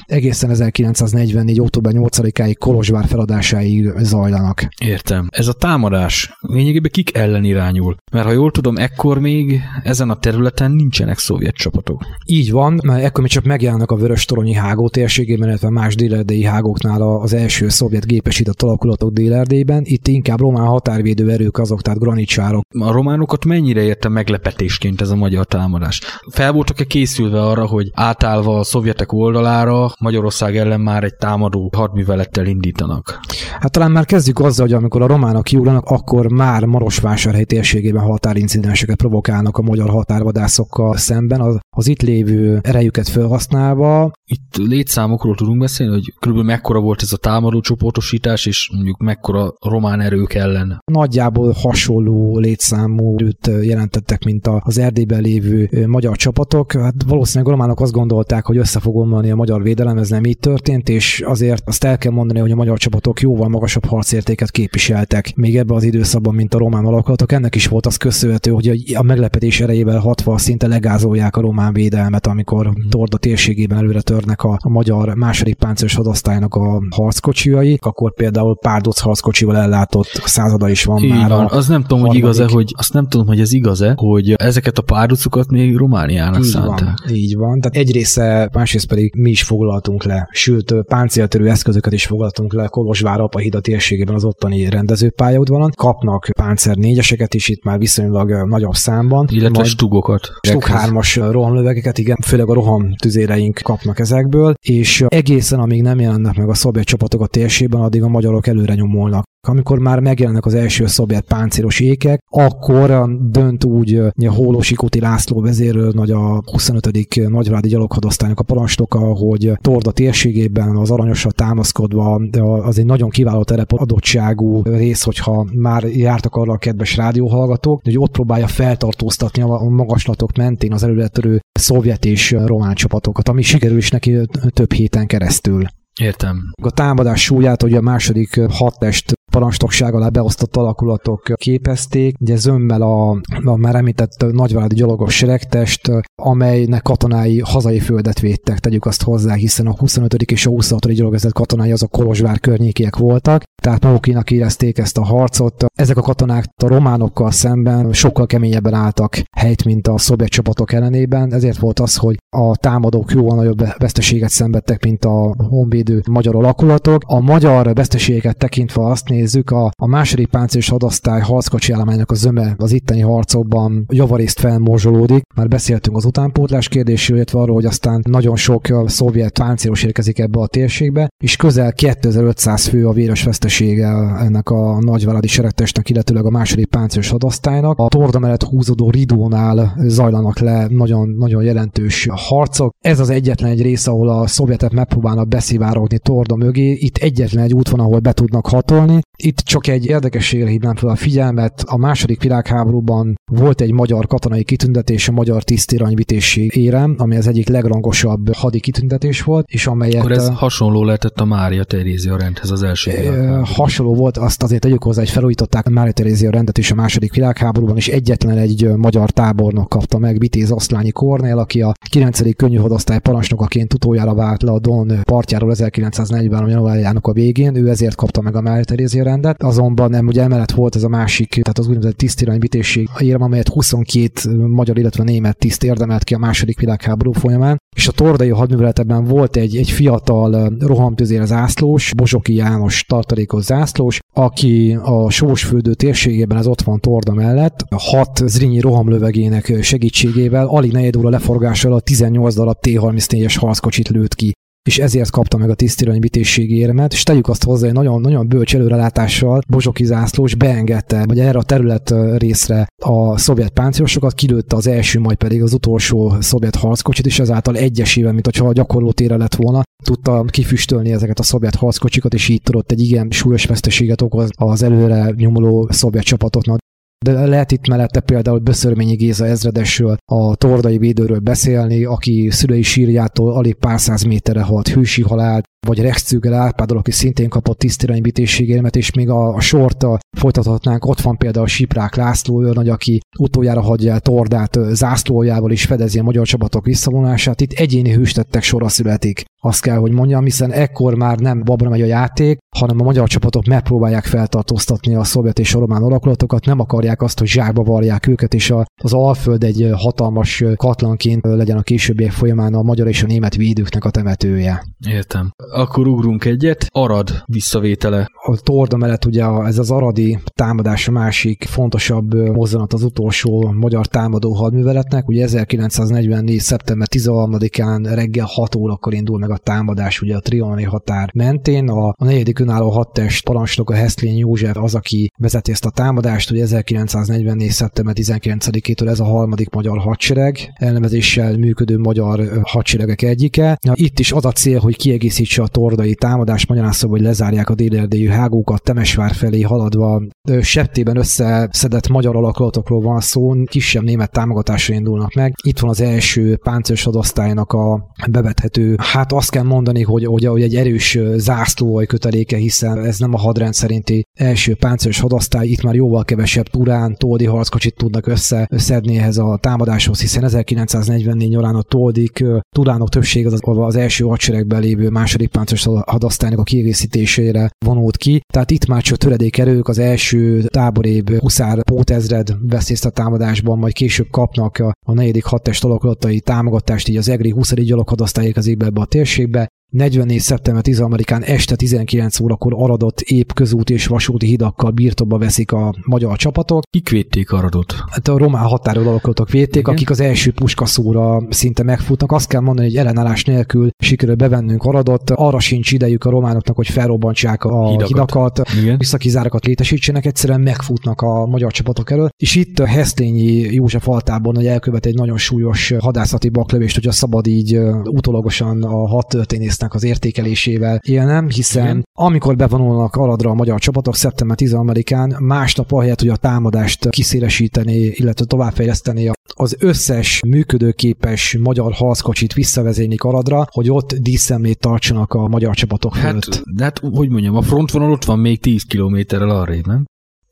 [0.06, 1.60] egészen 1944.
[1.60, 4.68] október 8-áig Kolozsvár feladásáig zajlanak.
[4.82, 5.28] Értem.
[5.32, 7.96] Ez a támadás lényegében kik ellen irányul?
[8.12, 12.04] Mert ha jól tudom, ekkor még ezen a területen nincsenek jönnek szovjet csapatok.
[12.26, 16.44] Így van, mert ekkor még csak megjelennek a vörös toronyi hágó térségében, illetve más délerdei
[16.44, 19.82] hágóknál az első szovjet gépesített alakulatok délerdében.
[19.86, 22.64] Itt inkább román határvédő erők azok, tehát granicsárok.
[22.80, 26.02] A románokat mennyire érte meglepetésként ez a magyar támadás?
[26.32, 32.46] Fel voltak-e készülve arra, hogy átállva a szovjetek oldalára Magyarország ellen már egy támadó hadművelettel
[32.46, 33.20] indítanak?
[33.60, 38.96] Hát talán már kezdjük azzal, hogy amikor a románok kiugranak, akkor már Marosvásárhely térségében határincidenseket
[38.96, 44.12] provokálnak a magyar határvadászokkal szemben, az, az itt lévő erejüket felhasználva.
[44.26, 49.54] Itt létszámokról tudunk beszélni, hogy körülbelül mekkora volt ez a támadó csoportosítás, és mondjuk mekkora
[49.60, 50.80] román erők ellen?
[50.92, 56.72] Nagyjából hasonló létszámú őt jelentettek, mint az Erdélyben lévő magyar csapatok.
[56.72, 60.26] Hát valószínűleg a románok azt gondolták, hogy össze fog omlani a magyar védelem, ez nem
[60.26, 64.52] így történt, és azért azt el kell mondani, hogy a magyar csapatok jóval magasabb harcértéket
[64.52, 67.32] képviseltek még ebben az időszakban, mint a román alakulatok.
[67.32, 72.28] Ennek is volt az köszönhető, hogy a meglepetés erejével hatva szinte legázolják a román védelmet,
[72.28, 72.90] amikor mhm.
[72.90, 79.00] Torda térségében előre törnek a, a magyar második páncélos hadosztálynak a harckocsiai, akkor például párdoc
[79.00, 81.30] harckocsival ellátott százada is van Így már.
[81.30, 81.48] Van.
[81.50, 84.82] Az nem tudom, hogy igaz-e, hogy azt nem tudom, hogy ez igaz-e, hogy ezeket a
[84.82, 86.94] párducokat még Romániának így szánták.
[87.06, 87.60] Van, így van.
[87.60, 92.68] Tehát egy része, másrészt pedig mi is foglaltunk le, sőt, páncéltörő eszközöket is foglaltunk le
[92.68, 95.72] Kolozsvár Apahida térségében az ottani rendezőpályaudvaron.
[95.76, 99.28] Kapnak páncer négyeseket is itt már viszonylag nagyobb számban.
[99.32, 100.30] Illetve majd stugokat.
[100.42, 106.36] Stug hármas rohamlövegeket, igen, főleg a roham tüzéreink kapnak ezekből, és egészen amíg nem jelennek
[106.36, 110.54] meg a szovjet csapatok a térségben, addig a magyarok előre nyomulnak amikor már megjelennek az
[110.54, 117.28] első szovjet páncélos ékek, akkor dönt úgy a Hólósi Kuti László vezérő, nagy a 25.
[117.28, 122.22] nagyvádi gyaloghadosztálynak a parancsnoka, hogy Torda térségében az aranyosra támaszkodva
[122.64, 128.12] az egy nagyon kiváló adottságú rész, hogyha már jártak arra a kedves rádióhallgatók, hogy ott
[128.12, 134.18] próbálja feltartóztatni a magaslatok mentén az előretörő szovjet és román csapatokat, ami sikerül is neki
[134.54, 135.64] több héten keresztül.
[136.02, 136.52] Értem.
[136.62, 142.16] A támadás súlyát, hogy a második hadtest parancsnokság alá beosztott alakulatok képezték.
[142.20, 143.10] Ugye zömmel a,
[143.44, 149.68] a már említett nagyválladi gyalogos seregtest, amelynek katonái hazai földet védtek, tegyük azt hozzá, hiszen
[149.68, 150.14] a 25.
[150.14, 150.92] és a 26.
[150.92, 155.66] gyalogezet katonái azok Kolozsvár környékiek voltak, tehát magukénak érezték ezt a harcot.
[155.74, 161.34] Ezek a katonák a románokkal szemben sokkal keményebben álltak helyt, mint a szovjet csapatok ellenében,
[161.34, 167.02] ezért volt az, hogy a támadók jóval nagyobb veszteséget szenvedtek, mint a honvédő magyar alakulatok.
[167.06, 172.56] A magyar veszteségeket tekintve azt nézzük, a, a második páncélos hadosztály harckocsi állománynak a zöme
[172.58, 175.24] az itteni harcokban javarészt felmorzsolódik.
[175.36, 180.40] Már beszéltünk az utánpótlás kérdésről, illetve arról, hogy aztán nagyon sok szovjet páncélos érkezik ebbe
[180.40, 183.88] a térségbe, és közel 2500 fő a véres vesztesége
[184.20, 187.80] ennek a nagyvállalati seregtestnek, illetőleg a második páncélos hadosztálynak.
[187.80, 192.74] A torda mellett húzódó ridónál zajlanak le nagyon, nagyon jelentős harcok.
[192.80, 196.72] Ez az egyetlen egy rész, ahol a szovjetek megpróbálnak beszivárogni torda mögé.
[196.72, 199.00] Itt egyetlen egy út van, ahol be tudnak hatolni.
[199.16, 201.64] Itt csak egy érdekességre hívnám fel a figyelmet.
[201.66, 207.48] A második világháborúban volt egy magyar katonai kitüntetés, a magyar tisztiranyvitési érem, ami az egyik
[207.48, 209.96] legrangosabb hadi kitüntetés volt, és amelyet...
[209.96, 213.46] Akkor ez hasonló lehetett a Mária Terézia rendhez az első világháborúban.
[213.46, 217.14] Hasonló volt, azt azért tegyük hozzá, hogy felújították a Mária Terézia rendet is a második
[217.14, 222.36] világháborúban, és egyetlen egy magyar tábornok kapta meg, Vitéz Aszlányi Kornél, aki a 9.
[222.36, 228.22] könnyűhadosztály parancsnokaként utoljára vált le a Don partjáról 1940 januárjának a végén, ő ezért kapta
[228.22, 231.68] meg a Mária Terézia rendet, azonban nem ugye emellett volt ez a másik, tehát az
[231.68, 237.58] úgynevezett tisztirányvitésség érem, amelyet 22 magyar, illetve német tiszt érdemelt ki a második világháború folyamán,
[237.76, 244.78] és a tordai hadműveletben volt egy, egy fiatal rohamtüzér zászlós, Bozsoki János tartalékos zászlós, aki
[244.84, 251.10] a Sósfürdő térségében, az ott van Torda mellett, hat zrínyi rohamlövegének segítségével alig negyed óra
[251.10, 254.34] leforgással a 18 darab T-34-es harckocsit lőtt ki
[254.66, 258.28] és ezért kapta meg a tisztirany vitézségi érmet, és tegyük azt hozzá, hogy nagyon, nagyon
[258.28, 264.68] bölcs előrelátással Bozsoki zászlós beengedte, vagy erre a terület részre a szovjet páncélosokat, kilőtte az
[264.68, 269.18] első, majd pedig az utolsó szovjet harckocsit, és ezáltal egyesével, mint hogyha a gyakorló tére
[269.18, 274.02] lett volna, tudta kifüstölni ezeket a szovjet harckocsikat, és így tudott egy igen súlyos veszteséget
[274.02, 276.58] okoz az előre nyomuló szovjet csapatoknak
[277.06, 283.34] de lehet itt mellette például Böszörményi Géza ezredesről, a tordai védőről beszélni, aki szülei sírjától
[283.34, 288.76] alig pár száz méterre halt hősi halált, vagy Rex Zügel Árpádol, aki szintén kapott tisztiránybitéségérmet,
[288.76, 290.86] és még a, a sorta folytathatnánk.
[290.86, 296.04] Ott van például Siprák László őrnagy, aki utoljára hagyja el Tordát zászlójával is fedezi a
[296.04, 297.42] magyar csapatok visszavonását.
[297.42, 301.82] Itt egyéni hőstettek sora születik azt kell, hogy mondjam, hiszen ekkor már nem babra megy
[301.82, 306.60] a játék, hanem a magyar csapatok megpróbálják feltartóztatni a szovjet és a román alakulatokat, nem
[306.60, 312.12] akarják azt, hogy zsákba varják őket, és az Alföld egy hatalmas katlanként legyen a későbbiek
[312.12, 314.64] folyamán a magyar és a német védőknek a temetője.
[314.88, 315.32] Értem.
[315.56, 316.68] Akkor ugrunk egyet.
[316.72, 318.10] Arad visszavétele.
[318.14, 323.86] A Torda mellett ugye ez az aradi támadás a másik fontosabb mozzanat az utolsó magyar
[323.86, 325.08] támadó hadműveletnek.
[325.08, 326.40] Ugye 1944.
[326.40, 331.70] szeptember 13-án reggel 6 órakor indul meg a támadás ugye a trianoni határ mentén.
[331.70, 336.32] A, a negyedik önálló hadtest parancsnok a Heszlény József az, aki vezeti ezt a támadást,
[336.32, 337.50] ugye 1944.
[337.50, 343.58] szeptember 19-től ez a harmadik magyar hadsereg, elnevezéssel működő magyar hadseregek egyike.
[343.74, 347.56] Itt is az a cél, hogy kiegészítse a tordai támadást, magyarán szóval, hogy lezárják a
[347.56, 350.02] délerdélyű hágókat Temesvár felé haladva.
[350.42, 355.34] Septében összeszedett magyar alakulatokról van szó, kisebb német támogatásra indulnak meg.
[355.44, 360.42] Itt van az első páncélos hadosztálynak a bevethető, hát azt kell mondani, hogy, hogy, hogy
[360.42, 365.76] egy erős zászlóaj köteléke, hiszen ez nem a hadrend szerinti első páncélos hadosztály, itt már
[365.76, 372.24] jóval kevesebb turán, toldi harckocsit tudnak összeszedni ehhez a támadáshoz, hiszen 1944 nyarán a toldik,
[372.56, 378.22] turánok többség az, az első hadseregben lévő második páncélos hadosztálynak a kiegészítésére vonult ki.
[378.34, 383.74] Tehát itt már csak töredék erők, az első táborébb huszár pótezred vesz a támadásban, majd
[383.74, 387.54] később kapnak a, a negyedik hadtest alakulatai támogatást, így az EGRI 20.
[387.54, 390.20] gyaloghadosztály érkezik be ebbe a térségbe, 44.
[390.20, 396.18] szeptember 10-án este 19 órakor aradott épp közút és vasúti hidakkal birtokba veszik a magyar
[396.18, 396.64] csapatok.
[396.70, 397.76] Kik védték Aradot?
[397.90, 399.74] Hát a román határól alakultak védték, Igen.
[399.74, 402.12] akik az első puskaszóra szinte megfutnak.
[402.12, 405.10] Azt kell mondani, hogy ellenállás nélkül sikerül bevennünk Aradot.
[405.10, 411.26] Arra sincs idejük a románoknak, hogy felrobbantsák a hidakat, hidakat visszakizárakat létesítsenek, egyszerűen megfutnak a
[411.26, 412.10] magyar csapatok elől.
[412.18, 417.28] És itt a Hesztényi József altában, hogy elkövet egy nagyon súlyos hadászati baklövést, hogyha szabad
[417.28, 421.88] így utólagosan a hat történész egésznek az értékelésével élnem, hiszen Igen.
[421.94, 428.26] amikor bevonulnak Aradra a magyar csapatok szeptember 13-án, másnap ahelyett, hogy a támadást kiszélesíteni, illetve
[428.26, 435.96] továbbfejleszteni az összes működőképes magyar harckocsit visszavezénylik Aradra, hogy ott díszemlét tartsanak a magyar csapatok
[435.96, 436.44] hát, fölött.
[436.56, 439.86] De hát, hogy mondjam, a frontvonal ott van még 10 kilométerrel arrébb, nem?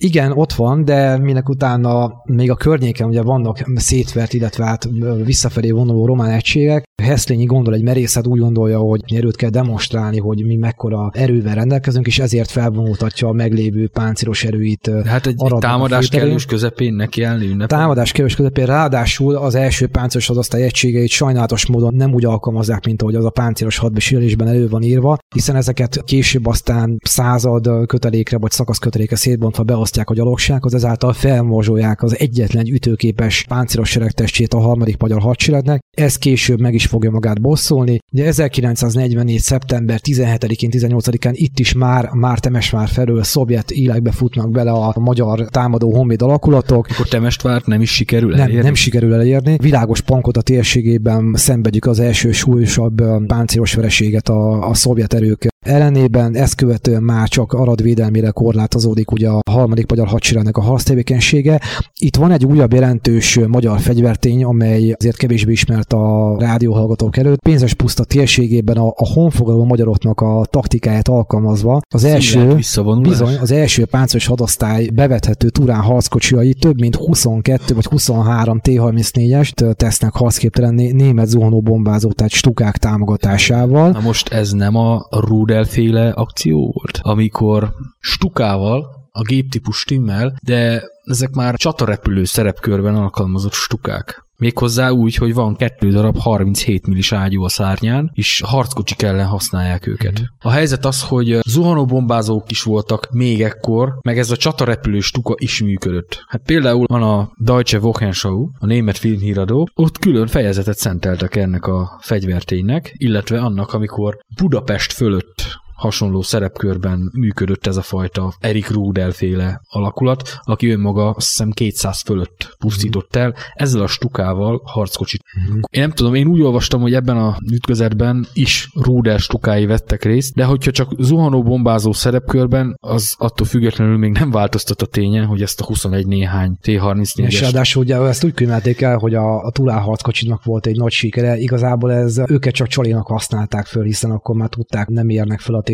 [0.03, 4.89] Igen, ott van, de minek utána még a környéken ugye vannak szétvert, illetve hát
[5.23, 6.83] visszafelé vonuló román egységek.
[7.03, 12.07] Heszlényi gondol egy merészet úgy gondolja, hogy erőt kell demonstrálni, hogy mi mekkora erővel rendelkezünk,
[12.07, 14.91] és ezért felvonultatja a meglévő páncélos erőit.
[15.05, 17.79] Hát egy, egy támadás kellős közepén neki állni ünnepel.
[17.79, 23.01] Támadás kellős közepén, ráadásul az első páncélos hadosztály egységeit sajnálatos módon nem úgy alkalmazzák, mint
[23.01, 28.51] ahogy az a páncélos hadbesülésben elő van írva, hiszen ezeket később aztán század kötelékre vagy
[28.51, 34.59] szakasz kötelékre szétbontva beosztják megosztják a gyalogsághoz, ezáltal felmorzsolják az egyetlen ütőképes páncélos seregtestjét a
[34.59, 35.81] harmadik magyar hadseregnek.
[35.97, 37.99] Ez később meg is fogja magát bosszolni.
[38.13, 39.39] Ugye 1944.
[39.39, 45.49] szeptember 17-én, 18-án itt is már, már Temesvár felől szovjet élekbe futnak bele a magyar
[45.49, 46.87] támadó honvéd alakulatok.
[46.89, 48.53] Akkor Temestvárt nem is sikerül elérni?
[48.53, 49.57] Nem, nem sikerül elérni.
[49.61, 56.35] Világos pankot a térségében szenvedjük az első súlyosabb páncélos vereséget a, a szovjet erők ellenében
[56.35, 61.59] ezt követően már csak Arad védelmére korlátozódik ugye a harmadik magyar hadseregnek a harctevékenysége.
[61.99, 67.39] Itt van egy újabb jelentős magyar fegyvertény, amely azért kevésbé ismert a rádióhallgatók előtt.
[67.39, 72.57] Pénzes puszta térségében a, a honfogadó magyaroknak a taktikáját alkalmazva az első,
[73.01, 80.13] bizony, az első páncélos hadosztály bevethető Turán harckocsiai több mint 22 vagy 23 T-34-est tesznek
[80.13, 83.89] harcképtelen német zuhanó bombázó, tehát stukák támogatásával.
[83.89, 90.83] Na most ez nem a Rude féle akció volt, amikor stukával a géptípus stimmel, de
[91.03, 94.25] ezek már csatarepülő szerepkörben alkalmazott stukák.
[94.43, 99.87] Méghozzá úgy, hogy van kettő darab 37 millis ágyú a szárnyán, és harckocsik ellen használják
[99.87, 100.21] őket.
[100.21, 100.23] Mm.
[100.39, 105.61] A helyzet az, hogy zuhanóbombázók is voltak még ekkor, meg ez a csatarepülő stuka is
[105.61, 106.23] működött.
[106.27, 111.99] Hát például van a Deutsche Wochenschau, a német filmhíradó, ott külön fejezetet szenteltek ennek a
[112.01, 119.61] fegyverténynek, illetve annak, amikor Budapest fölött hasonló szerepkörben működött ez a fajta Erik Rudel féle
[119.69, 125.21] alakulat, aki önmaga azt hiszem 200 fölött pusztított el, ezzel a stukával harckocsit.
[125.37, 125.61] Uh-huh.
[125.69, 130.33] Én nem tudom, én úgy olvastam, hogy ebben a ütközetben is Rudel stukái vettek részt,
[130.33, 135.41] de hogyha csak zuhanó bombázó szerepkörben, az attól függetlenül még nem változtat a ténye, hogy
[135.41, 137.25] ezt a 21 néhány T-34-es...
[137.25, 140.91] És ráadásul ugye ezt úgy könyvelték el, hogy a, a Tulá harckocsinak volt egy nagy
[140.91, 145.55] sikere, igazából ez őket csak csalinak használták föl, hiszen akkor már tudták, nem érnek fel
[145.55, 145.72] a t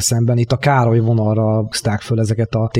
[0.00, 0.38] szemben.
[0.38, 2.78] Itt a Károly vonalra húzták föl ezeket a t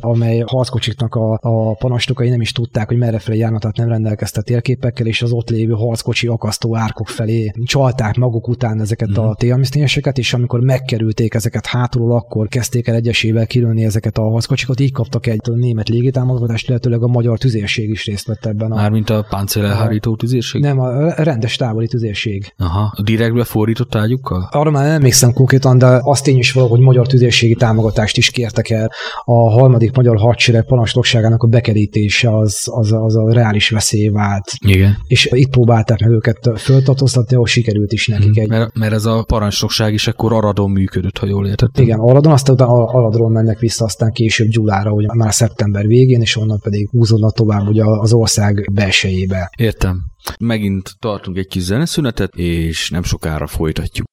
[0.00, 4.44] amely harckocsiknak a, a panastokai nem is tudták, hogy merre felé járnak, tehát nem rendelkeztek
[4.44, 9.22] térképekkel, és az ott lévő harckocsi akasztó árkok felé csalták maguk után ezeket mm.
[9.22, 9.60] a mhm.
[9.62, 14.92] t és amikor megkerülték ezeket hátul, akkor kezdték el egyesével kilőni ezeket a harckocsikat, így
[14.92, 18.72] kaptak egy német légitámogatást, illetőleg a magyar tüzérség is részt vett ebben.
[18.72, 20.60] A, Mármint a páncélelhárító tüzérség?
[20.60, 22.54] Nem, a rendes távoli tüzérség.
[22.58, 24.48] Aha, direktbe fordított ágyukkal?
[24.50, 25.32] Arra már nem emlékszem
[25.64, 28.90] konkrétan, de azt tény is való, hogy magyar tüzérségi támogatást is kértek el.
[29.24, 34.52] A harmadik magyar hadsereg parancsnokságának a bekerítése az, az, az a reális veszély vált.
[34.66, 34.96] Igen.
[35.06, 38.34] És itt próbálták meg őket föltartóztatni, ahol sikerült is nekik.
[38.34, 38.48] Hmm, egy...
[38.48, 41.84] mert, mert ez a parancsnokság is akkor Aradon működött, ha jól értettem.
[41.84, 46.60] Igen, Aradon, aztán Aradról mennek vissza, aztán később Gyulára, ugye már szeptember végén, és onnan
[46.62, 49.50] pedig húzódnak tovább ugye az ország belsejébe.
[49.56, 50.02] Értem.
[50.38, 54.06] Megint tartunk egy kis zeneszünetet, és nem sokára folytatjuk.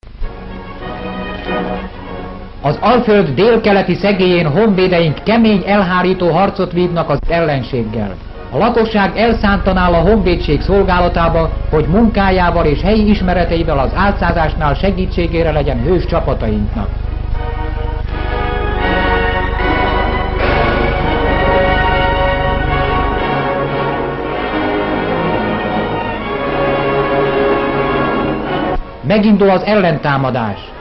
[2.64, 8.16] Az Alföld délkeleti szegélyén honvédeink kemény elhárító harcot vívnak az ellenséggel.
[8.52, 15.82] A lakosság elszántanál a honvédség szolgálatába, hogy munkájával és helyi ismereteivel az álcázásnál segítségére legyen
[15.82, 16.90] hős csapatainknak.
[29.08, 30.72] Megindul az ellentámadás.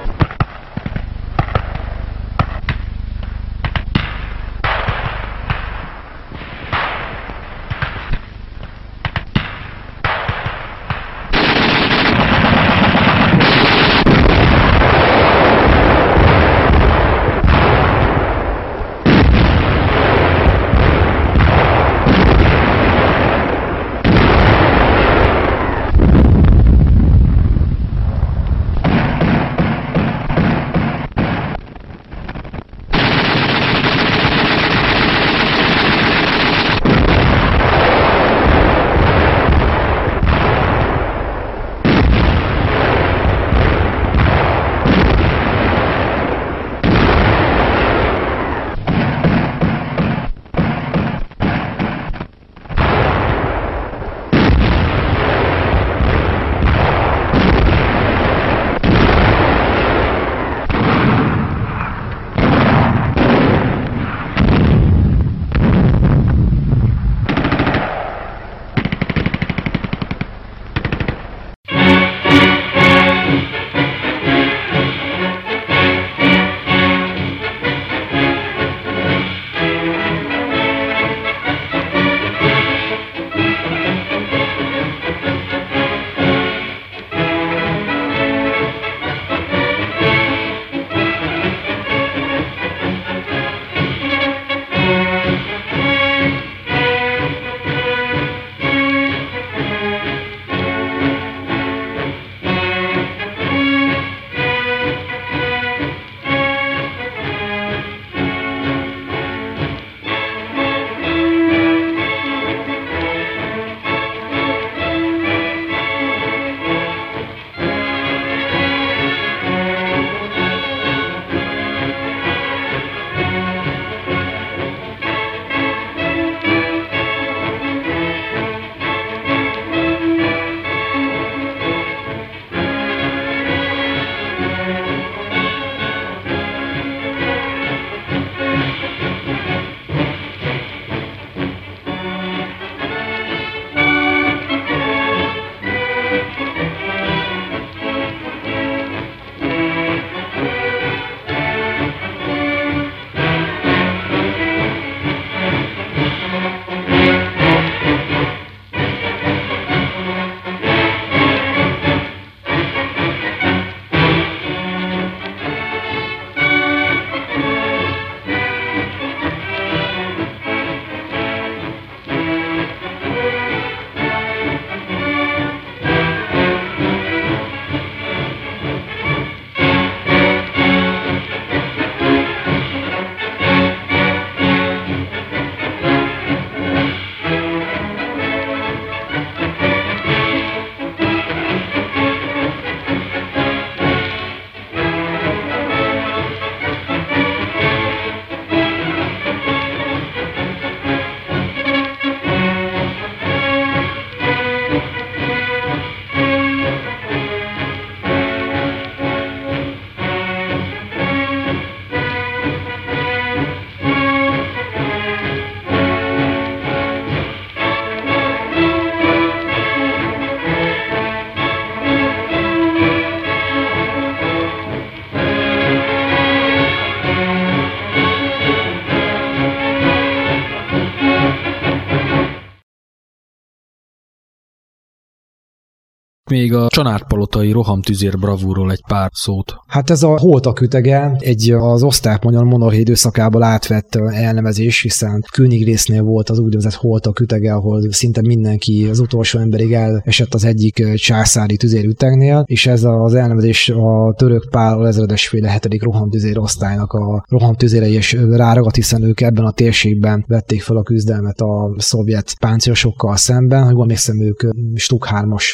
[236.31, 239.55] Még a csanárpalotai rohamtüzér bravúról egy pár szót.
[239.67, 246.31] Hát ez a Holta kütege egy az osztrák-magyar monarchia időszakából átvett elnevezés, hiszen résznél volt
[246.31, 252.43] az úgynevezett Holta kütege, ahol szinte mindenki az utolsó emberig elesett az egyik császári tüzérütegnél,
[252.47, 258.13] és ez az elnevezés a török pál ezredes féle hetedik rohamtüzér osztálynak a rohamtüzérei és
[258.31, 263.77] ráragadt, hiszen ők ebben a térségben vették fel a küzdelmet a szovjet páncélosokkal szemben, hogy
[263.91, 264.41] emlékszem, ők
[264.75, 265.45] Stuk 3-as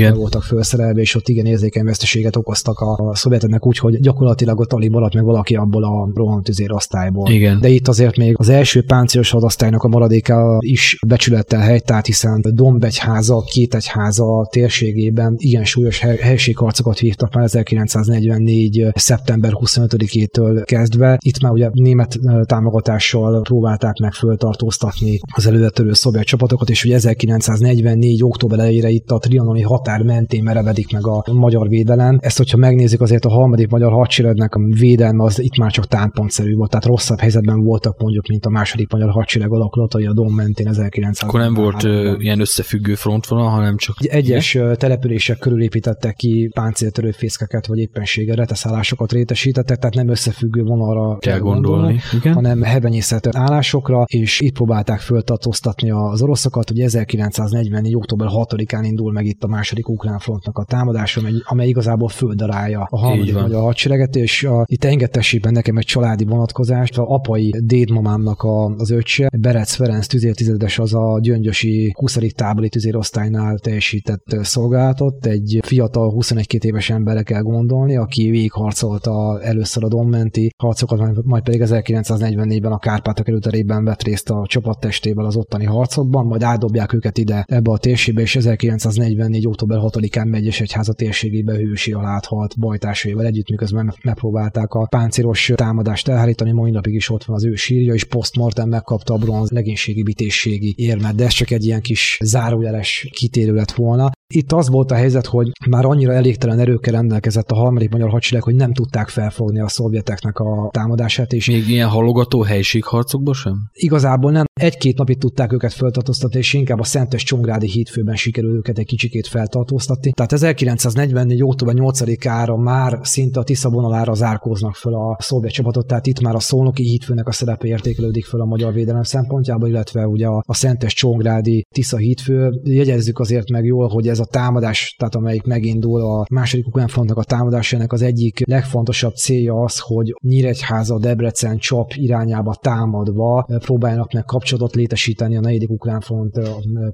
[0.00, 4.60] rohamlövegekkel voltak felszerelve, és ott igen érzékeny veszteséget okoztak a, a szovjeteknek úgy, hogy gyakorlatilag
[4.60, 7.30] a talib alatt meg valaki abból a rohamtüzér osztályból.
[7.30, 7.60] Igen.
[7.60, 13.40] De itt azért még az első páncélos hadosztálynak a maradéka is becsülettel helytált, hiszen Dombegyháza,
[13.40, 18.86] két egyháza térségében igen súlyos helységharcokat vívtak már 1944.
[18.94, 21.18] szeptember 25-től kezdve.
[21.24, 28.22] Itt már ugye német támogatással próbálták meg föltartóztatni az előretörő szovjet csapatokat, és ugye 1944.
[28.22, 32.18] október elejére itt a trianoni határ mentén merevedik meg a magyar védelem.
[32.20, 36.54] Ezt, hogyha megnézzük, azért a harmadik magyar hadseregnek a védelme az itt már csak támpontszerű
[36.54, 40.68] volt, tehát rosszabb helyzetben voltak mondjuk, mint a második magyar hadsereg alakulatai a Dom mentén
[40.68, 43.96] 1900 Akkor nem volt ö, ilyen összefüggő frontvonal, hanem csak...
[44.00, 44.76] Egyes igen?
[44.76, 51.38] települések körül építettek ki páncéltörő fészkeket, vagy éppenséggel reteszállásokat rétesítettek, tehát nem összefüggő vonalra kell
[51.38, 52.34] gondolni, gondolni igen?
[52.34, 57.94] hanem hebenyészet állásokra, és itt próbálták föltartóztatni az oroszokat, hogy 1944.
[57.94, 62.86] október 6-án indul meg itt a második ukrán frontnak a támadása, amely, amely igazából földarálja
[62.90, 68.42] a harmadik magyar hadsereget, és a, itt engedtessék nekem egy családi vonatkozást, a apai dédmamámnak
[68.42, 72.18] a, az öccse, Berec Ferenc tüzértizedes az a gyöngyösi 20.
[72.34, 79.88] tábori tüzérosztálynál teljesített szolgálatot, egy fiatal 21 éves emberre kell gondolni, aki végigharcolta először a
[79.88, 86.26] Donmenti harcokat, majd pedig 1944-ben a Kárpátok előterében vett részt a csapattestével az ottani harcokban,
[86.26, 89.46] majd átdobják őket ide ebbe a térségbe, és 1944.
[89.46, 96.08] október 6-án Megyes egyháza térségébe hősi alá halt bajtársaival együtt, miközben megpróbálták a páncélos támadást
[96.08, 100.02] elhárítani, mai napig is ott van az ő sírja, és postmortem megkapta a bronz legénységi
[100.02, 104.10] vitézségi érmet, de ez csak egy ilyen kis zárójeles kitérő lett volna.
[104.32, 108.42] Itt az volt a helyzet, hogy már annyira elégtelen erőkkel rendelkezett a harmadik magyar hadsereg,
[108.42, 111.32] hogy nem tudták felfogni a szovjeteknek a támadását.
[111.32, 113.54] És Még ilyen halogató helységharcokban sem?
[113.72, 114.44] Igazából nem.
[114.60, 119.26] Egy-két napig tudták őket feltartóztatni, és inkább a Szentes Csongrádi hídfőben sikerül őket egy kicsikét
[119.26, 120.12] feltartóztatni.
[120.12, 121.42] Tehát 1944.
[121.42, 126.34] október 8-ára már szinte a Tisza vonalára zárkóznak fel a szovjet csapatot, tehát itt már
[126.34, 130.54] a szolnoki hídfőnek a szerepe értékelődik fel a magyar védelem szempontjából, illetve ugye a, a
[130.54, 132.60] Szentes Csongrádi Tisza hídfő.
[132.64, 137.16] Jegyezzük azért meg jól, hogy ez a támadás, tehát amelyik megindul a második ukrán frontnak
[137.16, 144.24] a támadásának az egyik legfontosabb célja az, hogy Nyíregyháza, Debrecen, Csap irányába támadva próbálnak meg
[144.24, 146.40] kapcsolatot létesíteni a negyedik ukrán front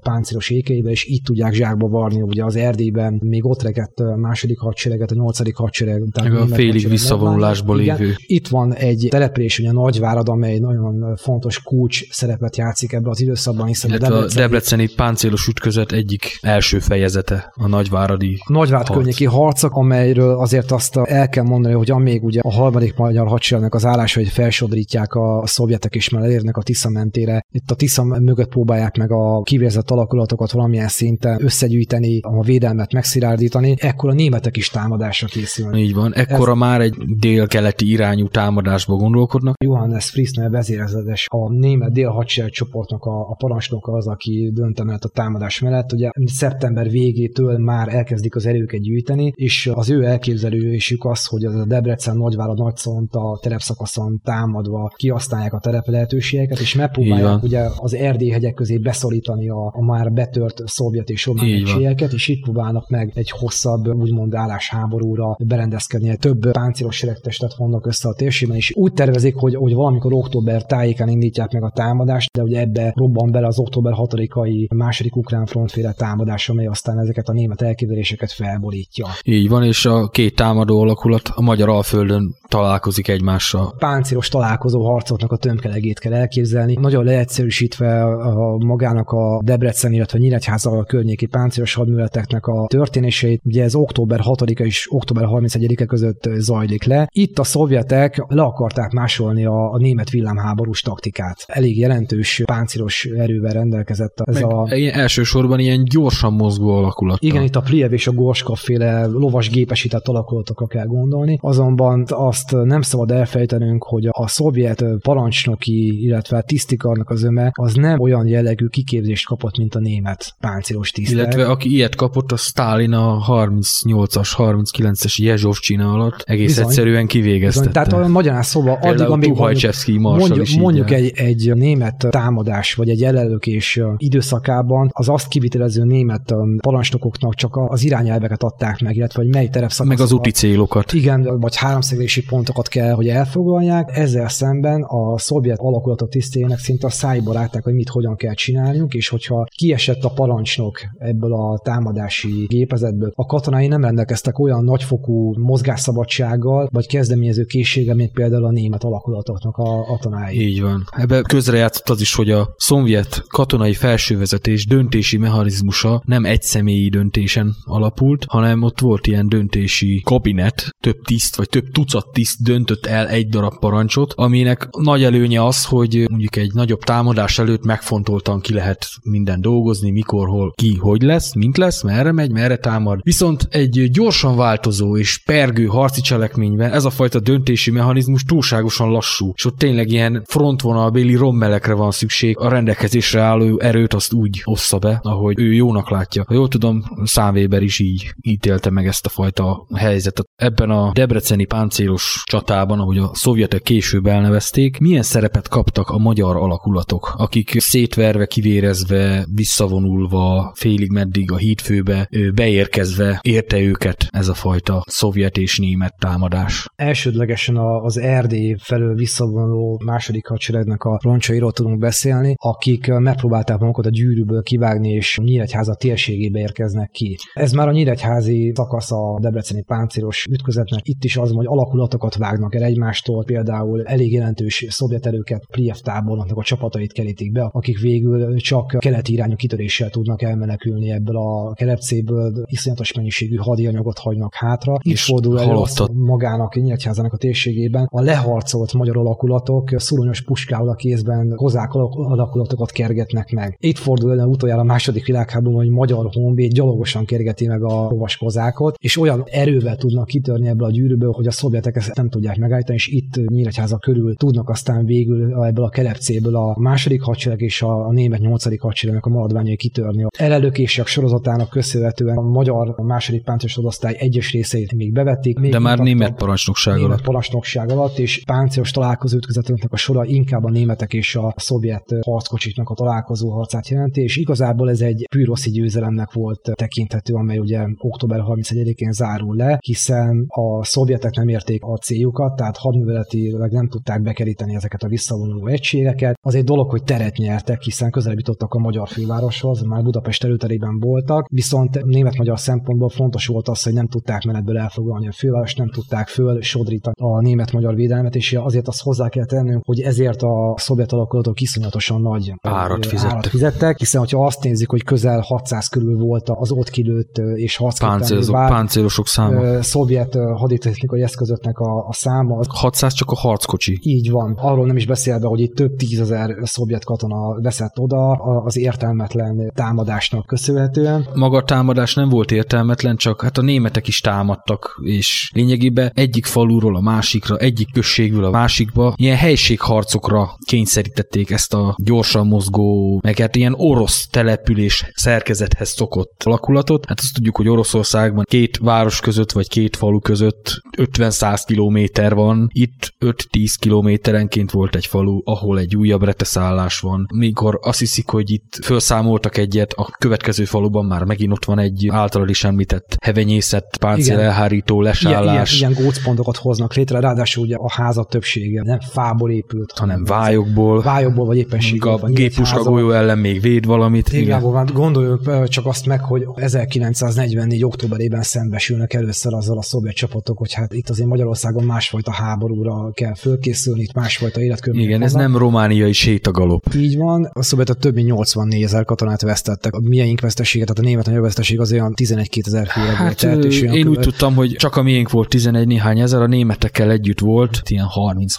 [0.02, 4.58] páncélos ékeibe, és itt tudják zsákba varni, ugye az Erdélyben még ott regett a második
[4.58, 6.02] hadsereget, a nyolcadik hadsereg.
[6.12, 8.14] Tehát a félig visszavonulásból lévő.
[8.26, 13.66] Itt van egy település, ugye Nagyvárad, amely nagyon fontos kulcs szerepet játszik ebbe az időszakban,
[13.66, 14.32] hiszen a debreceni...
[14.32, 18.98] a debreceni páncélos ütközet egyik első fejezet fejezete a nagyváradi Nagyvárd harc.
[18.98, 23.74] környéki harcok, amelyről azért azt el kell mondani, hogy amíg ugye a harmadik magyar hadseregnek
[23.74, 27.44] az állása, hogy felsodrítják a, szovjetek és már elérnek a Tisza mentére.
[27.50, 33.74] Itt a Tisza mögött próbálják meg a kivérzett alakulatokat valamilyen szinten összegyűjteni, a védelmet megszilárdítani,
[33.78, 35.80] ekkor a németek is támadásra készülnek.
[35.80, 36.58] Így van, ekkora Ez...
[36.58, 39.54] már egy dél-keleti irányú támadásba gondolkodnak.
[39.64, 45.08] Johannes Friesner vezérezedes a német dél hadsereg csoportnak a, a parancsnoka az, aki döntemelt a
[45.08, 45.92] támadás mellett.
[45.92, 51.44] Ugye szeptember végén végétől már elkezdik az erőket gyűjteni, és az ő elképzelésük az, hogy
[51.44, 57.60] az a Debrecen, Nagyvárad, Nagyszont a terepszakaszon támadva kihasználják a terep lehetőségeket, és megpróbálják ugye
[57.76, 62.42] az Erdély hegyek közé beszorítani a, a már betört szovjet és román egységeket, és itt
[62.42, 66.16] próbálnak meg egy hosszabb, úgymond állásháborúra berendezkedni.
[66.16, 71.08] Több páncélos seregtestet vonnak össze a térségben, és úgy tervezik, hogy, hogy valamikor október tájékán
[71.08, 75.92] indítják meg a támadást, de ugye ebbe robban bele az október 6-ai második ukrán frontféle
[75.92, 79.06] támadás, amely aztán aztán ezeket a német elképzeléseket felborítja.
[79.24, 83.74] Így van, és a két támadó alakulat a magyar alföldön találkozik egymással.
[83.78, 86.76] Páncélos találkozó harcoknak a tömkelegét kell elképzelni.
[86.80, 93.40] Nagyon leegyszerűsítve a magának a Debrecen, illetve Nyíregyháza a környéki páncélos hadműveleteknek a történéseit.
[93.44, 97.08] Ugye ez október 6-a és október 31-e között zajlik le.
[97.12, 101.44] Itt a szovjetek le akarták másolni a, a német villámháborús taktikát.
[101.46, 104.68] Elég jelentős páncélos erővel rendelkezett ez Meg a...
[104.92, 107.22] Elsősorban ilyen gyorsan mozgó alakulat.
[107.22, 112.56] Igen, itt a Priev és a Gorska féle lovas gépesített alakulatokra kell gondolni, azonban azt
[112.64, 118.66] nem szabad elfejtenünk, hogy a szovjet parancsnoki, illetve tisztikarnak az öme az nem olyan jellegű
[118.66, 121.16] kiképzést kapott, mint a német páncélos tisztek.
[121.16, 126.64] Illetve aki ilyet kapott, a Stalin a 38-as, 39-es Jezsovcsina alatt egész Bizony.
[126.64, 127.68] egyszerűen kivégeztette.
[127.68, 132.88] Bizony, tehát a magyarán szóval addig, amíg mondjuk, mondjuk, mondjuk egy, egy német támadás, vagy
[132.88, 139.22] egy ellenlökés időszakában az azt kivitelező német um, parancsnokoknak csak az irányelveket adták meg, illetve
[139.22, 139.98] hogy mely terepszakaszokat.
[139.98, 140.92] Meg az úti célokat.
[140.92, 143.96] Igen, vagy háromszeglési pontokat kell, hogy elfoglalják.
[143.96, 148.94] Ezzel szemben a szovjet alakulatok tisztének szinte a szájba látták, hogy mit hogyan kell csinálniuk,
[148.94, 155.34] és hogyha kiesett a parancsnok ebből a támadási gépezetből, a katonái nem rendelkeztek olyan nagyfokú
[155.38, 160.40] mozgásszabadsággal, vagy kezdeményező készséggel, mint például a német alakulatoknak a, a tanái.
[160.40, 160.84] Így van.
[160.90, 167.54] Ebbe közrejátszott az is, hogy a szovjet katonai felsővezetés döntési mechanizmusa nem egy személyi döntésen
[167.64, 173.08] alapult, hanem ott volt ilyen döntési kabinet, több tiszt vagy több tucat tiszt döntött el
[173.08, 178.52] egy darab parancsot, aminek nagy előnye az, hogy mondjuk egy nagyobb támadás előtt megfontoltan ki
[178.52, 183.00] lehet minden dolgozni, mikor, hol, ki, hogy lesz, mint lesz, merre megy, merre támad.
[183.02, 189.32] Viszont egy gyorsan változó és pergő harci cselekményben ez a fajta döntési mechanizmus túlságosan lassú,
[189.34, 194.78] és ott tényleg ilyen frontvonalbéli rommelekre van szükség, a rendelkezésre álló erőt azt úgy ossza
[194.78, 196.24] be, ahogy ő jónak látja.
[196.26, 200.26] Ha jól tudom, Számvéber is így ítélte meg ezt a fajta helyzetet.
[200.34, 206.36] Ebben a debreceni páncélos csatában, ahogy a szovjetek később elnevezték, milyen szerepet kaptak a magyar
[206.36, 214.82] alakulatok, akik szétverve, kivérezve, visszavonulva, félig meddig a hídfőbe beérkezve érte őket ez a fajta
[214.86, 216.66] szovjet és német támadás.
[216.74, 223.90] Elsődlegesen az Erdély felől visszavonuló második hadseregnek a roncsairól tudunk beszélni, akik megpróbálták magukat a
[223.90, 227.16] gyűrűből kivágni, és Nyíregyháza térségébe érkeznek ki.
[227.34, 230.80] Ez már a nyíregyházi szakasz a debreceni páncélos ütközetnek.
[230.88, 236.38] Itt is az, hogy alakulatokat vágnak el egymástól, például elég jelentős szovjet erőket Priev tábornoknak
[236.38, 242.44] a csapatait kerítik be, akik végül csak keleti irányú kitöréssel tudnak elmenekülni ebből a kelepcéből,
[242.44, 244.78] iszonyatos mennyiségű hadianyagot hagynak hátra.
[244.82, 245.62] Itt És fordul elő
[245.92, 252.70] magának, Nyíregyházának a térségében a leharcolt magyar alakulatok szuronyos puskával a kézben kozák alak- alakulatokat
[252.70, 253.56] kergetnek meg.
[253.60, 258.16] Itt fordul elő utoljára a második világháborúban, hogy magyar honvéd gyalogosan kergeti meg a lovas
[258.16, 262.36] kozákot, és olyan erővel tudnak kitörni ebből a gyűrűből, hogy a szovjetek ezt nem tudják
[262.36, 267.62] megállítani, és itt Nyíregyháza körül tudnak aztán végül ebből a kelepcéből a második hadsereg és
[267.62, 270.06] a, a német nyolcadik hadseregnek a maradványai kitörni.
[270.18, 275.38] Elelökések sorozatának köszönhetően a magyar a második páncélos osztály egyes részeit még bevették.
[275.38, 277.04] Még De már német parancsnokság német alatt.
[277.04, 282.68] parancsnokság alatt, és páncélos találkozó ütközetünknek a sora inkább a németek és a szovjet harckocsiknak
[282.68, 288.20] a találkozó harcát jelenti, és igazából ez egy pűroszi győzelemnek volt tekinthető, amely ugye október
[288.26, 294.54] 31-én zárul le, hiszen a szovjetek nem érték a céljukat, tehát hadműveletileg nem tudták bekeríteni
[294.54, 296.18] ezeket a visszavonuló egységeket.
[296.20, 300.78] Az egy dolog, hogy teret nyertek, hiszen közelebb jutottak a magyar fővároshoz, már Budapest előterében
[300.80, 305.70] voltak, viszont német-magyar szempontból fontos volt az, hogy nem tudták menetből elfoglalni a fővárost, nem
[305.70, 310.54] tudták föl sodrítani a német-magyar védelmet, és azért azt hozzá kell tennünk, hogy ezért a
[310.56, 313.12] szovjet alakulatok iszonyatosan nagy Árat ö, fizettek.
[313.12, 317.56] árat fizettek, hiszen hogyha azt nézzük, hogy közel 600 körül volt az ott kilőtt és
[317.56, 319.62] harcképtelenül vált páncélosok száma.
[319.62, 323.78] szovjet haditechnikai eszközöknek a, a száma, az 600 csak a harckocsi.
[323.82, 324.38] így van.
[324.40, 328.10] Arról nem is beszélve, hogy itt több tízezer szovjet katona veszett oda
[328.44, 331.06] az értelmetlen támadásnak köszönhetően.
[331.14, 336.26] Maga a támadás nem volt értelmetlen, csak hát a németek is támadtak, és lényegében egyik
[336.26, 343.18] faluról a másikra, egyik községből a másikba ilyen helységharcokra kényszerítették ezt a gyorsan mozgó, meg
[343.18, 346.84] hát ilyen orosz település szerkezethez szokott alakulatot.
[346.86, 352.48] Hát azt tudjuk, hogy Oroszországban két város között, vagy két falu között 50-100 kilométer van.
[352.52, 357.06] Itt 5-10 kilométerenként volt egy falu, ahol egy újabb reteszállás van.
[357.14, 361.88] Mikor azt hiszik, hogy itt felszámoltak egyet, a következő faluban már megint ott van egy
[361.90, 367.56] általad is említett hevenyészet, páncél elhárító Ilyen, ilyen, lesállás, ilyen gócpontokat hoznak létre, ráadásul ugye
[367.56, 371.94] a házak többsége nem fából épült, hanem vályokból, vályokból vagy éppenséggel.
[371.94, 374.12] a géppuska golyó ellen még véd valamit.
[374.12, 374.42] Igen.
[374.42, 377.64] Már gondoljuk csak azt meg, hogy 1944.
[377.64, 383.14] októberében szembesülnek először azzal a szovjet csapatok, hogy hát itt azért Magyarországon másfajta háborúra kell
[383.14, 385.28] fölkészülni, itt másfajta életkörülmények Igen, ez vannak.
[385.28, 386.74] nem romániai sétagalop.
[386.74, 389.74] Így van, a szovjetek több mint 84 ezer katonát vesztettek.
[389.74, 392.86] A miénk vesztesége, tehát a német nagyobb veszteség az olyan 11-2 ezer főre.
[392.96, 394.02] Hát Tehát, és én úgy kb.
[394.02, 397.86] tudtam, hogy csak a miénk volt 11 néhány ezer, a németekkel együtt volt ilyen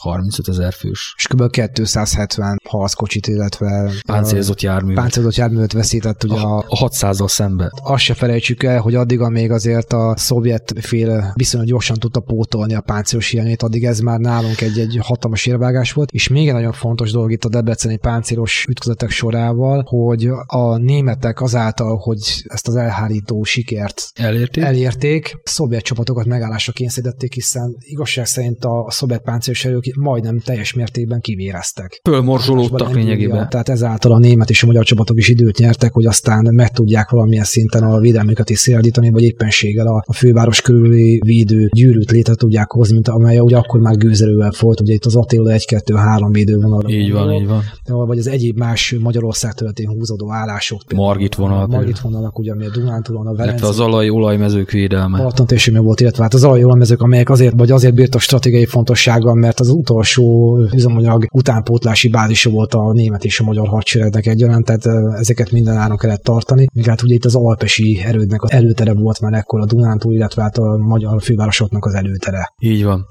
[0.03, 1.49] 30-35 ezer fős és kb.
[1.49, 4.93] 270 harckocsit, illetve páncélzott jármű.
[4.93, 7.71] páncélzott járművet veszített ugye a, a 600 azzal szembe.
[7.83, 12.73] Azt se felejtsük el, hogy addig, amíg azért a szovjet fél viszonylag gyorsan tudta pótolni
[12.73, 16.11] a páncélos hiányait, addig ez már nálunk egy, egy hatalmas érvágás volt.
[16.11, 21.41] És még egy nagyon fontos dolog itt a debreceni páncélos ütközetek sorával, hogy a németek
[21.41, 28.65] azáltal, hogy ezt az elhárító sikert elérték, elérték szovjet csapatokat megállásra kényszerítették, hiszen igazság szerint
[28.65, 31.99] a szovjet páncélos erők majdnem teljes mértékben kivéreztek.
[32.03, 33.49] Fölmorzsolódtak lényegében.
[33.49, 37.09] Tehát ezáltal a német és a magyar csapatok is időt nyertek, hogy aztán meg tudják
[37.17, 42.35] valamilyen szinten a védelmüket is széldítani, vagy éppenséggel a, a főváros körüli védő gyűrűt létre
[42.35, 46.89] tudják hozni, mint amely ugye akkor már gőzerővel volt, ugye itt az Attila 1-2-3 védővonal.
[46.89, 47.63] Így van, így van.
[48.07, 50.81] Vagy az egyéb más Magyarország területén húzódó állások.
[50.95, 51.61] Margit vonal.
[51.61, 53.67] A Margit vonalak, ugye, ami a Dunántúlon, a Velence.
[53.67, 55.17] az alaj olajmezők védelme.
[55.17, 59.59] Balaton volt, illetve hát az alaj olajmezők, amelyek azért, vagy azért bírtak stratégiai fontossággal, mert
[59.59, 64.85] az utolsó üzemanyag utánpótlási bázisa volt a német és a magyar hadseregnek egyaránt, tehát
[65.19, 66.67] ezeket minden áron kellett tartani.
[66.73, 70.41] Míg hát ugye itt az alpesi erődnek az előtere volt már ekkor a Dunántúl, illetve
[70.41, 72.53] hát a magyar fővárosoknak az előtere.
[72.59, 73.05] Így van.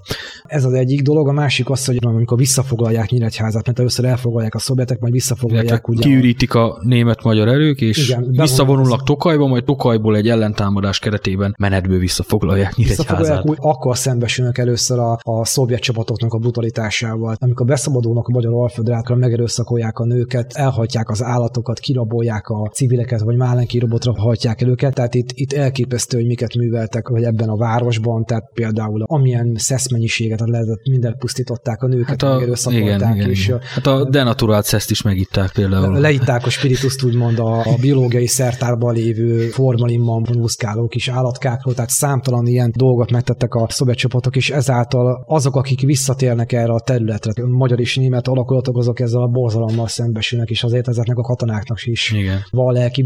[0.45, 4.59] Ez az egyik dolog, a másik az, hogy amikor visszafoglalják Nyíregyházat, mert először elfoglalják a
[4.59, 5.89] szovjetek, majd visszafoglalják.
[5.89, 11.99] Ugye kiürítik a német-magyar erők, és igen, visszavonulnak Tokajba, majd Tokajból egy ellentámadás keretében menetből
[11.99, 13.49] visszafoglalják Nyíregyházat.
[13.49, 17.37] Úgy, akkor szembesülnek először a, a szovjet csapatoknak a brutalitásával.
[17.39, 23.37] Amikor beszabadulnak a magyar alföldre, megerőszakolják a nőket, elhagyják az állatokat, kirabolják a civileket, vagy
[23.37, 24.95] málenki robotra hajtják el őket.
[24.95, 30.41] Tehát itt, itt elképesztő, hogy miket műveltek vagy ebben a városban, tehát például amilyen szeszmennyiséget
[30.45, 33.15] lehetett, mindent pusztították a nőket, hát a, megerőszakolták.
[33.15, 33.61] Igen, és, igen.
[33.75, 35.99] Hát a denaturált szeszt is megitták például.
[35.99, 42.47] Leitták a spirituszt úgymond a, a biológiai szertárban lévő formalinban muszkáló kis állatkákról, tehát számtalan
[42.47, 47.81] ilyen dolgot megtettek a szovjet csapatok, és ezáltal azok, akik visszatérnek erre a területre, magyar
[47.81, 52.39] és német alakulatok, azok ezzel a borzalommal szembesülnek, és azért ezeknek a katonáknak is Igen.
[52.51, 53.03] van lelki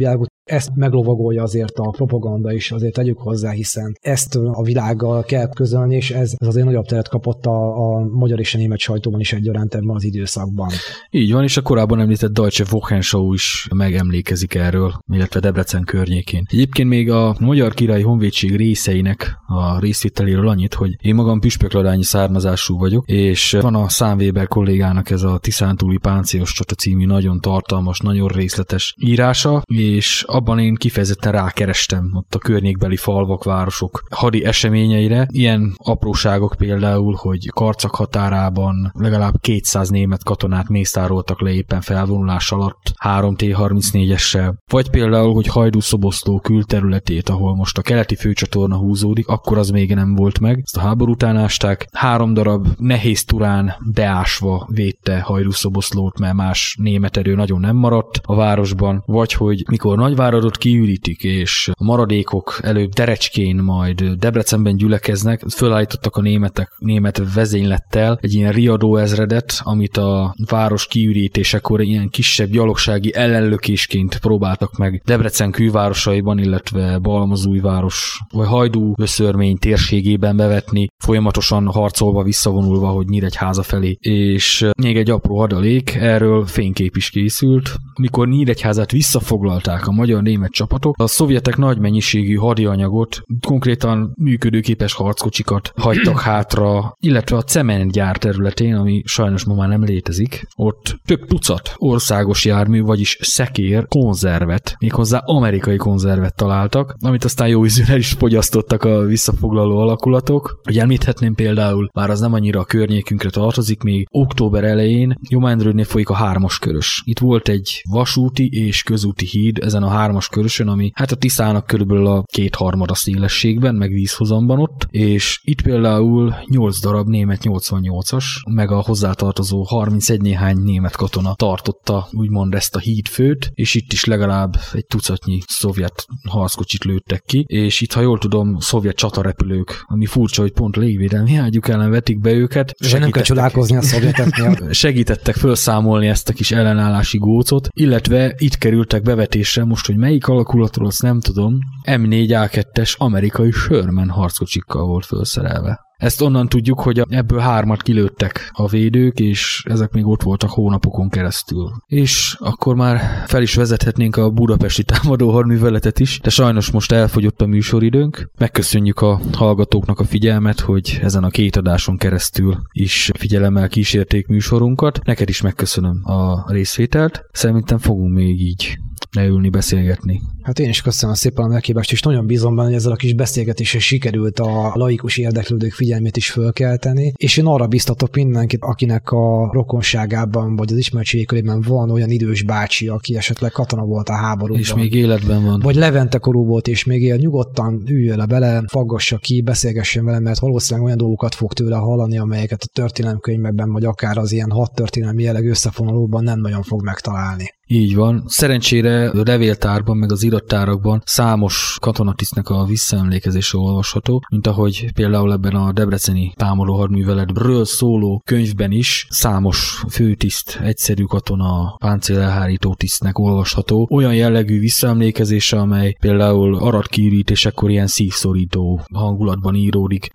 [0.50, 5.96] ezt meglovagolja azért a propaganda is, azért tegyük hozzá, hiszen ezt a világgal kell közölni,
[5.96, 9.32] és ez, ez azért nagyobb teret kapott a, a magyar és a német sajtóban is
[9.32, 10.68] egyaránt ebben az időszakban.
[11.10, 16.46] Így van, és a korábban említett Deutsche Wochenshow is megemlékezik erről, illetve Debrecen környékén.
[16.50, 22.78] Egyébként még a Magyar Királyi Honvédség részeinek a részvételéről annyit, hogy én magam püspökladányi származású
[22.78, 28.28] vagyok, és van a Számvéber kollégának ez a Tiszántúli Páncélos Csata című nagyon tartalmas, nagyon
[28.28, 35.26] részletes írása, és abban én kifejezetten rákerestem ott a környékbeli falvak, városok hadi eseményeire.
[35.30, 42.92] Ilyen apróságok például, hogy Karcak határában legalább 200 német katonát mészároltak le éppen felvonulás alatt
[42.96, 44.54] 3 T-34-essel.
[44.70, 49.94] Vagy például, hogy Hajdú Szoboszló külterületét, ahol most a keleti főcsatorna húzódik, akkor az még
[49.94, 50.60] nem volt meg.
[50.62, 51.88] Ezt a háború után ásták.
[51.92, 58.20] Három darab nehéz turán beásva védte Hajdú Szoboszlót, mert más német erő nagyon nem maradt
[58.22, 59.02] a városban.
[59.06, 60.16] Vagy hogy mikor nagy
[60.50, 68.18] Nagyváradot kiürítik, és a maradékok előbb Derecskén, majd Debrecenben gyülekeznek, fölállítottak a németek, német vezénylettel
[68.20, 75.50] egy ilyen riadó ezredet, amit a város kiürítésekor ilyen kisebb gyalogsági ellenlökésként próbáltak meg Debrecen
[75.50, 83.96] külvárosaiban, illetve Balmazújváros vagy Hajdú összörmény térségében bevetni, folyamatosan harcolva, visszavonulva, hogy Nyíregyháza felé.
[84.00, 87.76] És még egy apró adalék, erről fénykép is készült.
[88.00, 95.72] Mikor Nyíregyházát visszafoglalták a magyar magyar-német csapatok a szovjetek nagy mennyiségű hadianyagot, konkrétan működőképes harckocsikat
[95.76, 101.74] hagytak hátra, illetve a cementgyár területén, ami sajnos ma már nem létezik, ott több tucat
[101.76, 108.84] országos jármű, vagyis szekér konzervet, méghozzá amerikai konzervet találtak, amit aztán jó ízűen is fogyasztottak
[108.84, 110.60] a visszafoglaló alakulatok.
[110.62, 116.08] Hogy említhetném például, bár az nem annyira a környékünkre tartozik, még október elején Jomendrődnél folyik
[116.08, 117.02] a hármas körös.
[117.04, 121.66] Itt volt egy vasúti és közúti híd ezen a hármas körösön, ami hát a Tiszának
[121.66, 128.70] körülbelül a kétharmada szélességben, meg vízhozamban ott, és itt például 8 darab német 88-as, meg
[128.70, 134.56] a hozzátartozó 31 néhány német katona tartotta úgymond ezt a hídfőt, és itt is legalább
[134.72, 140.42] egy tucatnyi szovjet harckocsit lőttek ki, és itt, ha jól tudom, szovjet csatarepülők, ami furcsa,
[140.42, 142.74] hogy pont légvédelmi ágyuk ellen vetik be őket.
[142.98, 144.58] Nem kell csodálkozni a szovjeteknél.
[144.72, 150.86] Segítettek felszámolni ezt a kis ellenállási gócot, illetve itt kerültek bevetésre most hogy melyik alakulatról,
[150.86, 155.80] azt nem tudom, M4A2-es amerikai Sherman harckocsikkal volt felszerelve.
[155.96, 161.08] Ezt onnan tudjuk, hogy ebből hármat kilőttek a védők, és ezek még ott voltak hónapokon
[161.08, 161.70] keresztül.
[161.86, 167.40] És akkor már fel is vezethetnénk a budapesti támadó harműveletet is, de sajnos most elfogyott
[167.40, 168.30] a műsoridőnk.
[168.38, 175.00] Megköszönjük a hallgatóknak a figyelmet, hogy ezen a két adáson keresztül is figyelemmel kísérték műsorunkat.
[175.04, 177.22] Neked is megköszönöm a részvételt.
[177.32, 178.78] Szerintem fogunk még így
[179.12, 180.20] leülni, beszélgetni.
[180.42, 183.14] Hát én is köszönöm szépen a meghívást, és nagyon bízom benne, hogy ezzel a kis
[183.14, 189.50] beszélgetéssel sikerült a laikus érdeklődők figyelmét is fölkelteni, és én arra biztatok mindenkit, akinek a
[189.52, 194.60] rokonságában vagy az ismertségé körében van olyan idős bácsi, aki esetleg katona volt a háborúban.
[194.60, 195.60] És még életben van.
[195.60, 200.20] Vagy Levente korú volt, és még él, nyugodtan üljön le bele, faggassa ki, beszélgessen vele,
[200.20, 204.74] mert valószínűleg olyan dolgokat fog tőle hallani, amelyeket a történelemkönyvekben, vagy akár az ilyen hat
[204.74, 207.58] történelmi jellegű összefonolóban nem nagyon fog megtalálni.
[207.72, 208.22] Így van.
[208.26, 215.54] Szerencsére a levéltárban, meg az irattárakban számos katonatisztnek a visszaemlékezése olvasható, mint ahogy például ebben
[215.54, 223.88] a Debreceni támadó hadműveletről szóló könyvben is számos főtiszt, egyszerű katona, páncélelhárító tisztnek olvasható.
[223.90, 230.10] Olyan jellegű visszaemlékezése, amely például Arad kiürítésekor ilyen szívszorító hangulatban íródik.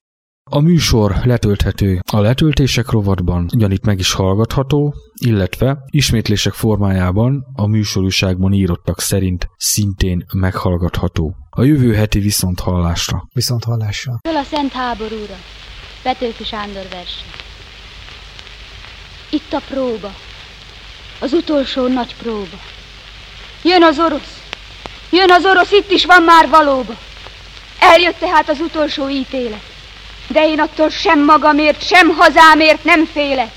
[0.51, 8.53] A műsor letölthető a letöltések rovatban, ugyanitt meg is hallgatható, illetve ismétlések formájában a műsorúságban
[8.53, 11.35] írottak szerint szintén meghallgatható.
[11.49, 13.27] A jövő heti viszont hallásra.
[13.33, 14.19] Viszont hallásra.
[14.27, 15.35] Föl a Szent Háborúra.
[16.03, 17.21] Petőfi Sándor verse.
[19.29, 20.11] Itt a próba.
[21.19, 22.57] Az utolsó nagy próba.
[23.63, 24.43] Jön az orosz.
[25.11, 26.93] Jön az orosz, itt is van már valóba.
[27.79, 29.74] Eljött tehát az utolsó ítélet.
[30.27, 33.51] De én attól sem magamért, sem hazámért nem félek.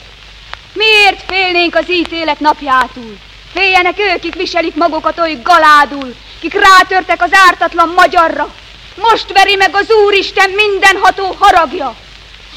[0.73, 3.17] Miért félnénk az ítélet napjától?
[3.53, 8.55] Féljenek ők, kik viselik magukat oly galádul, kik rátörtek az ártatlan magyarra.
[8.95, 11.97] Most veri meg az Úristen mindenható haragja.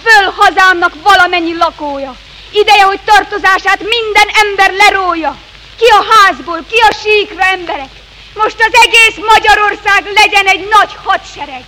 [0.04, 2.16] Föl hazámnak valamennyi lakója.
[2.52, 5.38] Ideje, hogy tartozását minden ember lerója.
[5.78, 7.90] Ki a házból, ki a síkra emberek.
[8.34, 11.64] Most az egész Magyarország legyen egy nagy hadsereg.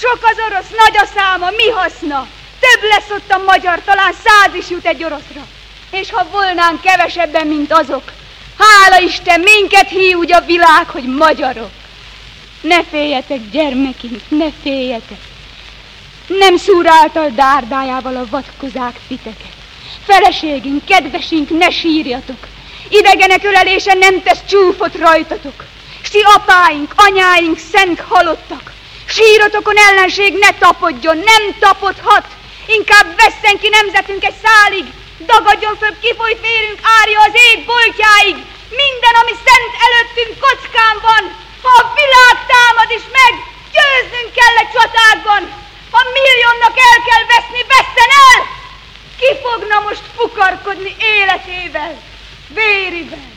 [0.00, 2.26] Sok az orosz, nagy a száma, mi haszna?
[2.60, 5.46] Több lesz ott a magyar, talán száz is jut egy oroszra.
[5.90, 8.12] És ha volnánk kevesebben, mint azok,
[8.58, 11.70] hála Isten, minket hív a világ, hogy magyarok.
[12.60, 15.20] Ne féljetek, gyermekink, ne féljetek.
[16.26, 19.54] Nem szúr által dárdájával a vadkozák titeket.
[20.06, 22.46] Feleségünk, kedvesünk, ne sírjatok.
[22.88, 25.64] Idegenek ölelése nem tesz csúfot rajtatok.
[26.02, 28.76] Si apáink, anyáink, szent halottak.
[29.16, 32.26] Sírotokon ellenség ne tapodjon, nem tapodhat.
[32.66, 34.84] Inkább vesszen ki nemzetünk egy szálig,
[35.30, 38.36] dagadjon föl kifolyt vérünk árja az ég boltjáig.
[38.82, 41.24] Minden, ami szent előttünk kockán van,
[41.64, 43.32] ha a világ támad is meg,
[43.74, 45.42] győznünk kell egy csatákban.
[45.92, 48.40] Ha milliónak el kell veszni, vesszen el!
[49.20, 51.94] Ki fogna most fukarkodni életével,
[52.48, 53.30] vérivel?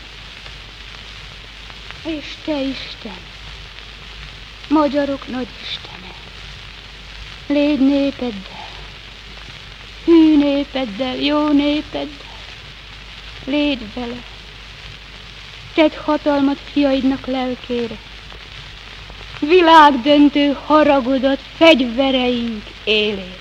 [2.05, 3.30] És te Isten,
[4.71, 6.13] magyarok nagy Istene,
[7.47, 8.59] légy népeddel,
[10.05, 12.29] hű népeddel, jó népeddel,
[13.45, 14.23] légy vele,
[15.73, 17.97] tedd hatalmat fiaidnak lelkére,
[19.39, 23.40] világdöntő haragodat fegyvereink élére.